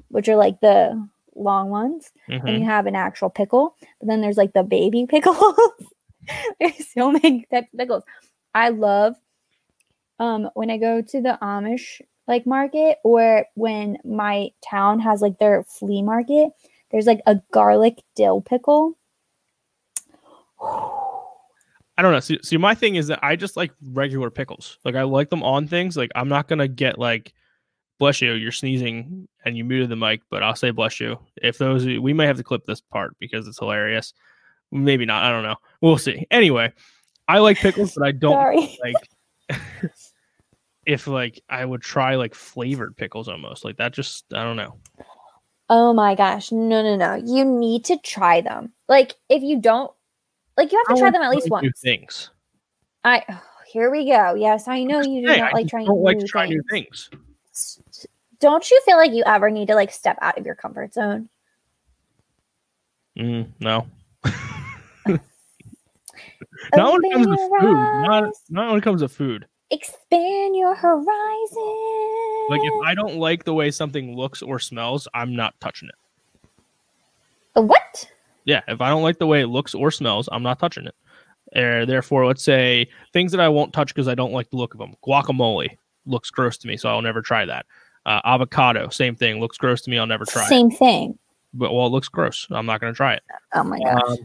[0.09, 2.11] which are like the long ones.
[2.29, 2.47] Mhm.
[2.47, 3.75] And you have an actual pickle.
[3.99, 5.55] But then there's like the baby pickles.
[6.59, 8.03] there's so many types of pickles.
[8.53, 9.15] I love
[10.19, 15.39] um when I go to the Amish like market or when my town has like
[15.39, 16.51] their flea market,
[16.93, 18.97] there's like a garlic dill pickle.
[20.61, 22.19] I don't know.
[22.19, 24.77] See, see, my thing is that I just like regular pickles.
[24.85, 25.97] Like I like them on things.
[25.97, 27.33] Like I'm not gonna get like,
[27.99, 31.19] bless you, you're sneezing and you muted the mic, but I'll say bless you.
[31.35, 34.13] If those, we may have to clip this part because it's hilarious.
[34.71, 35.23] Maybe not.
[35.23, 35.55] I don't know.
[35.81, 36.27] We'll see.
[36.29, 36.71] Anyway,
[37.27, 38.95] I like pickles, but I don't like.
[40.85, 43.93] if like I would try like flavored pickles almost like that.
[43.93, 44.77] Just I don't know.
[45.75, 46.51] Oh my gosh.
[46.51, 47.15] No, no, no.
[47.15, 48.73] You need to try them.
[48.87, 49.91] Like if you don't
[50.55, 51.79] like you have to I try them at least once.
[51.81, 52.29] things.
[53.03, 54.35] I oh, here we go.
[54.35, 56.61] Yes, I know you do Hey, not like trying don't like new to try new
[56.69, 57.09] things.
[57.11, 58.07] things.
[58.39, 61.27] Don't you feel like you ever need to like step out of your comfort zone?
[63.17, 63.87] Mm, no.
[66.75, 67.89] not when it comes to food.
[67.95, 69.47] Not, not when it comes to food.
[69.73, 72.47] Expand your horizon.
[72.49, 77.61] Like if I don't like the way something looks or smells, I'm not touching it.
[77.61, 78.09] what?
[78.45, 80.95] Yeah, if I don't like the way it looks or smells, I'm not touching it.
[81.55, 84.73] Uh, therefore, let's say things that I won't touch because I don't like the look
[84.73, 84.95] of them.
[85.05, 87.65] Guacamole looks gross to me, so I'll never try that.
[88.05, 89.97] Uh, avocado, same thing, looks gross to me.
[89.97, 90.49] I'll never try it.
[90.49, 91.17] Same thing.
[91.53, 92.47] But well, it looks gross.
[92.49, 93.23] I'm not going to try it.
[93.53, 94.01] Oh my gosh.
[94.07, 94.17] Um,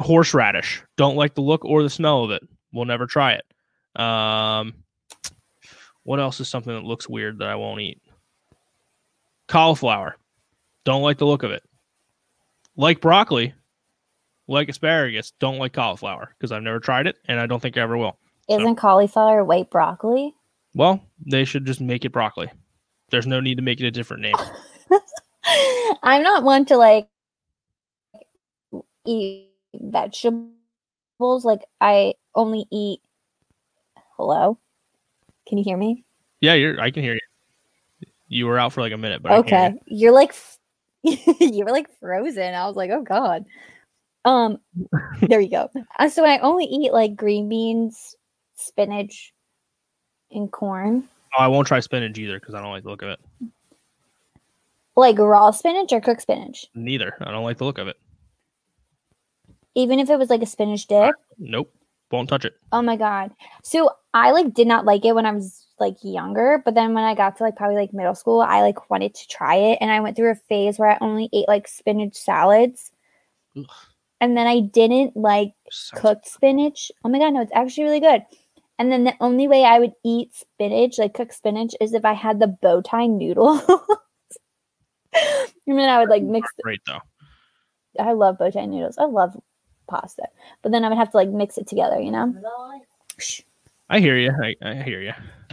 [0.00, 2.42] horseradish, don't like the look or the smell of it.
[2.72, 3.44] We'll never try it.
[3.96, 4.74] Um,
[6.02, 8.00] what else is something that looks weird that I won't eat?
[9.48, 10.16] Cauliflower,
[10.84, 11.62] don't like the look of it.
[12.76, 13.54] Like broccoli,
[14.48, 17.82] like asparagus, don't like cauliflower because I've never tried it and I don't think I
[17.82, 18.18] ever will.
[18.48, 20.34] Isn't cauliflower white broccoli?
[20.74, 22.50] Well, they should just make it broccoli.
[23.10, 24.34] There's no need to make it a different name.
[26.02, 27.08] I'm not one to like
[29.06, 30.52] eat vegetables.
[31.20, 33.00] Like I only eat.
[34.16, 34.58] Hello,
[35.48, 36.04] can you hear me?
[36.40, 36.80] Yeah, you're.
[36.80, 37.20] I can hear you.
[38.28, 40.34] You were out for like a minute, but I can hear okay, you're like
[41.02, 42.54] you were like frozen.
[42.54, 43.44] I was like, oh god.
[44.24, 44.58] Um,
[45.20, 45.70] there you go.
[45.98, 48.16] Uh, so I only eat like green beans,
[48.56, 49.32] spinach,
[50.30, 51.08] and corn.
[51.36, 53.20] Oh, I won't try spinach either because I don't like the look of it.
[54.96, 56.66] Like raw spinach or cooked spinach.
[56.74, 57.16] Neither.
[57.20, 57.96] I don't like the look of it.
[59.74, 61.16] Even if it was like a spinach dip.
[61.36, 61.74] Nope.
[62.10, 62.54] Won't touch it.
[62.72, 63.32] Oh my god.
[63.62, 67.04] So I like did not like it when I was like younger, but then when
[67.04, 69.90] I got to like probably like middle school, I like wanted to try it and
[69.90, 72.92] I went through a phase where I only ate like spinach salads.
[73.56, 73.64] Ugh.
[74.20, 76.92] And then I didn't like Sounds- cooked spinach.
[77.04, 78.22] Oh my god, no, it's actually really good.
[78.78, 82.12] And then the only way I would eat spinach, like cooked spinach, is if I
[82.12, 83.60] had the bow tie noodle.
[85.12, 87.00] and then I would like mix Great though.
[87.98, 88.98] I love bow tie noodles.
[88.98, 89.36] I love
[89.86, 90.28] pasta.
[90.62, 92.34] But then I would have to like mix it together, you know?
[93.90, 94.30] I hear you.
[94.30, 95.12] I, I hear you.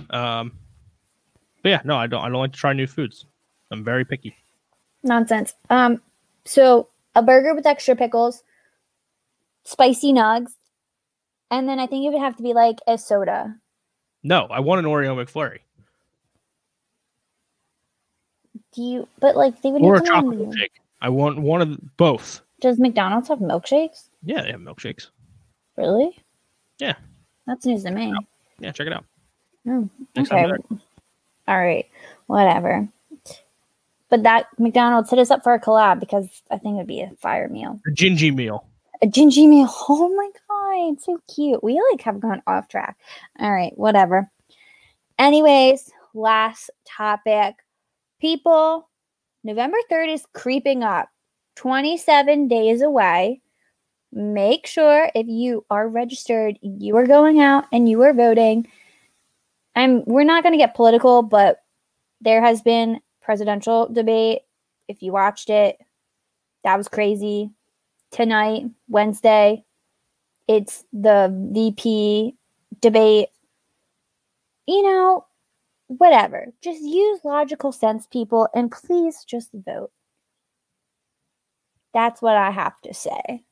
[0.10, 0.54] Um,
[1.62, 2.24] but yeah, no, I don't.
[2.24, 3.26] I don't like to try new foods.
[3.72, 4.36] I'm very picky.
[5.04, 5.54] Nonsense.
[5.70, 6.02] Um,
[6.46, 8.44] so a burger with extra pickles,
[9.64, 10.52] spicy nugs,
[11.50, 13.56] and then I think it would have to be like a soda.
[14.24, 15.60] No, I want an Oreo McFlurry
[18.74, 19.08] Do you?
[19.20, 20.70] But like they would or a chocolate know- milkshake.
[21.02, 22.42] I want one of the, both.
[22.60, 24.10] Does McDonald's have milkshakes?
[24.24, 25.08] Yeah, they have milkshakes.
[25.78, 26.18] Really?
[26.80, 26.96] Yeah.
[27.48, 28.14] That's news to me.
[28.60, 29.06] Yeah, check it out.
[29.66, 30.78] Hmm, Time okay.
[31.48, 31.88] All right.
[32.28, 32.88] Whatever.
[34.10, 37.12] But that McDonald's hit us up for a collab because I think it'd be a
[37.20, 37.80] fire meal.
[37.88, 38.68] A Gingy meal.
[39.02, 39.68] A gingy meal.
[39.90, 41.64] Oh my god, so cute.
[41.64, 42.98] We like have gone off track.
[43.40, 44.30] All right, whatever.
[45.18, 47.56] Anyways, last topic.
[48.20, 48.88] People,
[49.44, 51.10] November 3rd is creeping up.
[51.56, 53.41] 27 days away.
[54.14, 58.68] Make sure if you are registered, you are going out and you are voting.
[59.74, 61.64] And we're not going to get political, but
[62.20, 64.42] there has been presidential debate.
[64.88, 65.78] If you watched it,
[66.64, 67.52] that was crazy
[68.12, 69.64] tonight, Wednesday.
[70.48, 72.36] It's the VP
[72.82, 73.30] debate.
[74.68, 75.26] You know,
[75.88, 76.48] whatever.
[76.62, 79.92] Just use logical sense, people, and please just vote.
[81.94, 83.44] That's what I have to say.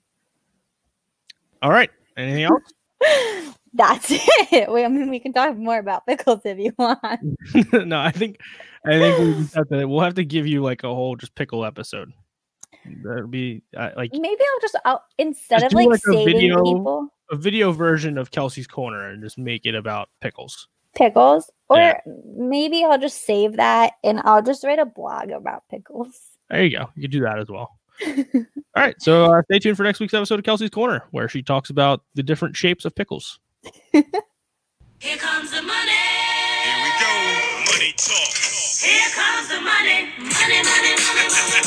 [1.62, 1.90] All right.
[2.18, 2.64] Anything else?
[3.74, 4.72] That's it.
[4.72, 7.20] We, I mean, we can talk more about pickles if you want.
[7.88, 8.40] no, I think
[8.86, 11.64] I think we have to, we'll have to give you like a whole just pickle
[11.64, 12.12] episode.
[13.04, 16.14] That'll be uh, like Maybe I'll just I'll, instead Just of do, like, like, a
[16.14, 16.64] saving video.
[16.64, 20.68] people a video version of Kelsey's Corner and just make it about pickles.
[20.96, 22.00] pickles, or Yeah.
[22.26, 26.20] maybe I'll just save that and I'll just write a blog about pickles.
[26.50, 26.90] There you go.
[26.96, 27.79] You could do that as well.
[28.76, 28.96] All right.
[29.02, 32.04] So uh, stay tuned for next week's episode of Kelsey's Corner, where she talks about
[32.16, 33.40] the different shapes of pickles.
[35.00, 36.04] Here comes the money.
[36.64, 37.12] Here we go.
[37.72, 38.32] Money talk.
[38.84, 40.12] Here comes the money.
[40.20, 41.60] Money, money, money, money.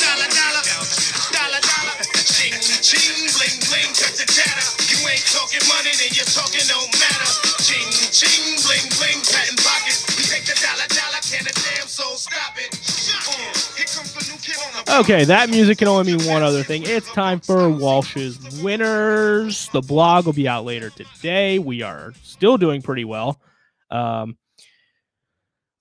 [0.00, 0.64] Dollar, dollar.
[1.28, 1.96] Dollar, dollar.
[2.24, 4.64] Ching, ching, bling, bling, cut the chatter.
[4.88, 7.30] You ain't talking money, then your talking don't matter.
[7.60, 10.08] Ching, ching, bling, bling, patent pockets.
[10.16, 12.72] We take the dollar, dollar, can a damn soul stop it?
[12.72, 13.57] Uh,
[14.86, 16.82] Okay, that music can only mean one other thing.
[16.84, 19.68] It's time for Walsh's winners.
[19.70, 21.58] The blog will be out later today.
[21.58, 23.40] We are still doing pretty well.
[23.90, 24.36] Um,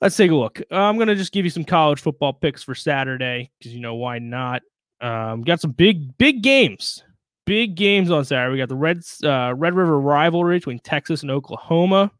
[0.01, 0.61] let's take a look.
[0.71, 4.19] I'm gonna just give you some college football picks for Saturday because you know why
[4.19, 4.61] not.
[4.99, 7.03] Um, got some big big games,
[7.45, 8.51] big games on Saturday.
[8.51, 12.11] We got the Red uh, Red River rivalry between Texas and Oklahoma.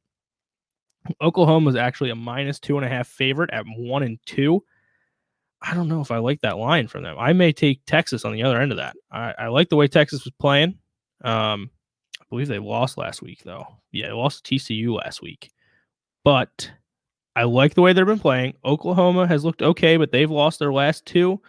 [1.22, 4.64] Oklahoma is actually a minus two and a half favorite at one and two.
[5.62, 7.18] I don't know if I like that line from them.
[7.20, 8.96] I may take Texas on the other end of that.
[9.12, 10.78] I, I like the way Texas was playing.
[11.24, 11.72] Um,
[12.22, 13.66] I believe they lost last week, though.
[13.92, 15.52] Yeah, they lost to TCU last week.
[16.24, 16.72] But
[17.36, 18.56] I like the way they've been playing.
[18.66, 21.42] Oklahoma has looked okay, but they've lost their last two.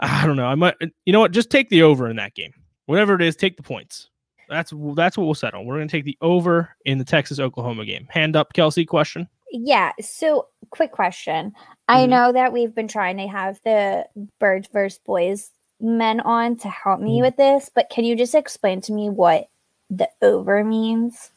[0.00, 0.46] I don't know.
[0.46, 0.74] I might,
[1.04, 1.32] you know what?
[1.32, 2.52] Just take the over in that game.
[2.86, 4.10] Whatever it is, take the points.
[4.48, 5.64] That's that's what we'll settle.
[5.64, 8.06] We're going to take the over in the Texas Oklahoma game.
[8.10, 8.84] Hand up, Kelsey.
[8.84, 9.28] Question.
[9.56, 9.92] Yeah.
[10.00, 11.54] So, quick question.
[11.86, 12.08] I Mhm.
[12.08, 14.06] know that we've been trying to have the
[14.40, 17.22] birds versus boys men on to help me Mhm.
[17.22, 19.48] with this, but can you just explain to me what
[19.90, 21.30] the over means?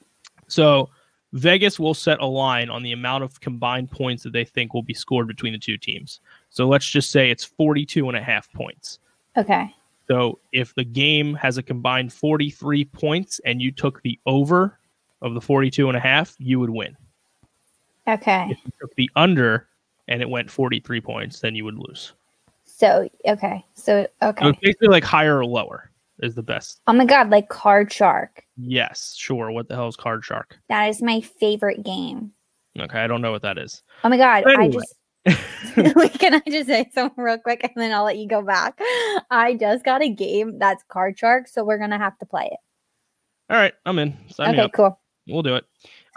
[0.47, 0.89] So
[1.33, 4.81] Vegas will set a line on the amount of combined points that they think will
[4.81, 6.19] be scored between the two teams.
[6.49, 8.97] So let's just say it's 42 and a half points.
[9.35, 9.75] Okay.
[10.07, 14.79] So if the game has a combined 43 points and you took the over
[15.21, 16.95] of the 42 and a half, you would win.
[18.07, 18.47] Okay.
[18.49, 19.67] If you took the under
[20.07, 22.13] and it went 43 points, then you would lose.
[22.63, 23.65] So okay.
[23.73, 24.49] So So okay.
[24.49, 26.81] it's basically like higher or lower is the best.
[26.87, 28.43] Oh my god, like Card Shark.
[28.55, 29.51] Yes, sure.
[29.51, 30.57] What the hell is Card Shark?
[30.69, 32.31] That is my favorite game.
[32.79, 33.81] Okay, I don't know what that is.
[34.03, 34.95] Oh my god, I just
[36.19, 38.79] can I just say something real quick and then I'll let you go back?
[39.29, 42.59] I just got a game that's Card Shark, so we're gonna have to play it.
[43.49, 44.15] All right, I'm in.
[44.29, 44.99] Sign okay, cool.
[45.27, 45.65] We'll do it.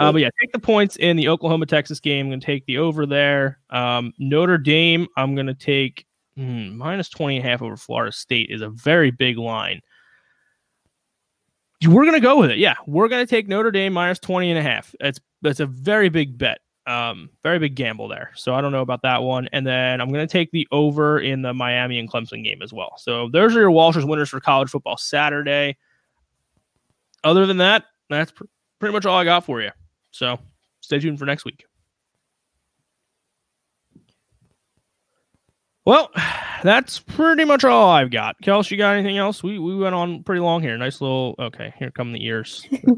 [0.01, 2.27] Uh, but yeah, take the points in the Oklahoma Texas game.
[2.27, 3.59] I'm going to take the over there.
[3.69, 8.11] Um, Notre Dame, I'm going to take hmm, minus 20 and a half over Florida
[8.11, 9.81] State is a very big line.
[11.87, 12.57] We're going to go with it.
[12.57, 14.95] Yeah, we're going to take Notre Dame minus 20 and a half.
[15.01, 16.61] It's that's a very big bet.
[16.87, 18.31] Um, very big gamble there.
[18.35, 19.49] So I don't know about that one.
[19.53, 22.73] And then I'm going to take the over in the Miami and Clemson game as
[22.73, 22.95] well.
[22.97, 25.77] So those are your Walshers winners for college football Saturday.
[27.23, 28.45] Other than that, that's pr-
[28.79, 29.71] pretty much all I got for you.
[30.11, 30.39] So
[30.81, 31.65] stay tuned for next week.
[35.85, 36.11] Well,
[36.63, 38.37] that's pretty much all I've got.
[38.43, 39.43] Kels, you got anything else?
[39.43, 40.77] We we went on pretty long here.
[40.77, 41.35] Nice little.
[41.39, 42.67] Okay, here come the ears.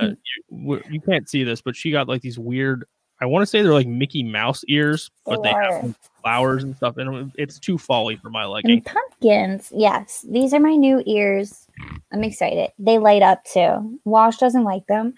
[0.00, 0.10] uh,
[0.50, 2.84] you, you can't see this, but she got like these weird.
[3.22, 6.96] I want to say they're like Mickey Mouse ears, but they have flowers and stuff,
[6.96, 8.80] and it's too folly for my And liking.
[8.80, 9.70] pumpkins.
[9.76, 11.66] Yes, these are my new ears.
[12.14, 12.70] I'm excited.
[12.78, 14.00] They light up too.
[14.06, 15.12] Wash doesn't like them,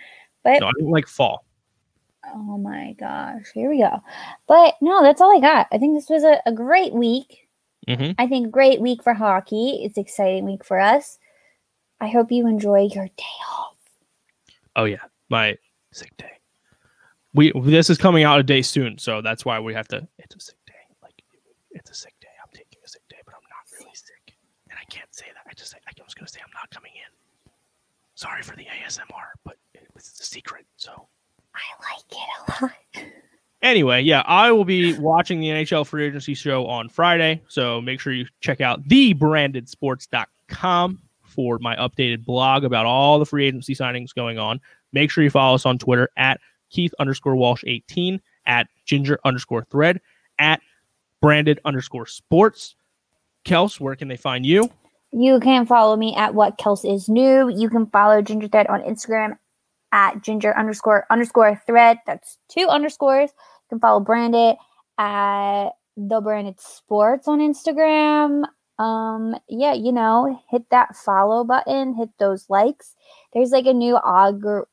[0.45, 1.45] but No, I don't like fall.
[2.35, 4.01] oh my gosh, here we go.
[4.47, 5.67] But no, that's all I got.
[5.73, 7.49] I think this was a, a great week.
[7.89, 9.81] hmm I think great week for hockey.
[9.85, 11.19] It's exciting week for us.
[12.01, 13.77] I hope you enjoy your day off.
[14.77, 15.57] Oh yeah, my
[15.93, 16.31] sick day.
[17.35, 20.07] We this is coming out a day soon, so that's why we have to.
[20.19, 20.75] It's a sick day.
[21.03, 21.15] Like
[21.71, 22.29] it's a sick day.
[22.43, 24.35] I'm taking a sick day, but I'm not really sick,
[24.71, 25.43] and I can't say that.
[25.49, 27.51] I just I was gonna say I'm not coming in.
[28.15, 29.57] Sorry for the ASMR, but
[30.25, 30.65] secret.
[30.77, 31.09] So
[31.55, 31.61] I
[31.91, 32.19] like it
[32.49, 32.73] a lot.
[33.63, 37.43] anyway, yeah, I will be watching the NHL free agency show on Friday.
[37.49, 43.47] So make sure you check out thebrandedsports.com for my updated blog about all the free
[43.47, 44.61] agency signings going on.
[44.93, 49.65] Make sure you follow us on Twitter at Keith underscore Walsh 18, at Ginger underscore
[49.65, 50.01] thread,
[50.39, 50.61] at
[51.21, 52.75] branded underscore sports.
[53.45, 54.71] Kels, where can they find you?
[55.13, 57.49] You can follow me at what Kels is new.
[57.49, 59.37] You can follow Ginger Thread on Instagram
[59.93, 61.99] at ginger underscore underscore thread.
[62.07, 63.31] That's two underscores.
[63.31, 64.57] You can follow Branded
[64.99, 68.45] at the Branded Sports on Instagram.
[68.79, 72.97] Um, yeah, you know, hit that follow button, hit those likes.
[73.33, 74.67] There's like a new augur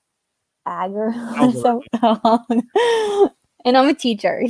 [0.67, 1.13] agar
[1.53, 1.83] so
[3.65, 4.43] and I'm a teacher.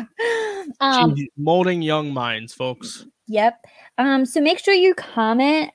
[0.80, 3.06] um, molding young minds, folks.
[3.28, 3.64] Yep.
[3.98, 5.70] Um, so make sure you comment.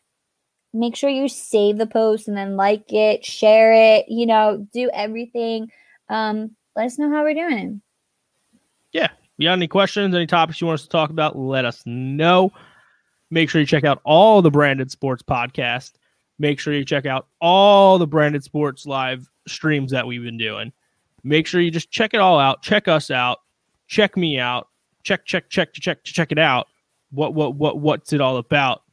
[0.73, 4.89] Make sure you save the post and then like it, share it, you know, do
[4.93, 5.71] everything.
[6.09, 7.81] Um, let us know how we're doing.
[9.31, 11.81] If you got any questions, any topics you want us to talk about, let us
[11.85, 12.51] know.
[13.29, 15.93] Make sure you check out all the Branded Sports podcast.
[16.37, 20.73] Make sure you check out all the Branded Sports live streams that we've been doing.
[21.23, 22.61] Make sure you just check it all out.
[22.61, 23.39] Check us out.
[23.87, 24.67] Check me out.
[25.03, 26.67] Check, check, check, check, check it out.
[27.11, 28.83] What, what, what, what's it all about?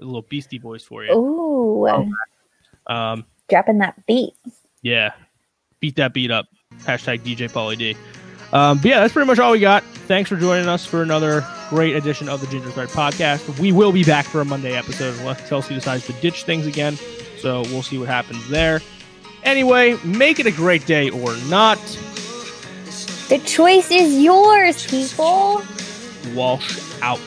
[0.00, 1.12] A little Beastie Boys for you.
[1.12, 1.86] Ooh,
[2.86, 4.32] Um, dropping that beat.
[4.82, 5.12] yeah,
[5.80, 6.46] beat that beat up.
[6.84, 7.96] Hashtag DJ Pauly D.
[8.52, 9.84] Um, but yeah, that's pretty much all we got.
[10.08, 13.58] Thanks for joining us for another great edition of the Ginger Thread podcast.
[13.60, 16.96] We will be back for a Monday episode unless Chelsea decides to ditch things again.
[17.38, 18.80] So we'll see what happens there.
[19.44, 21.78] Anyway, make it a great day or not.
[23.28, 25.62] The choice is yours, people.
[26.34, 27.20] Walsh out.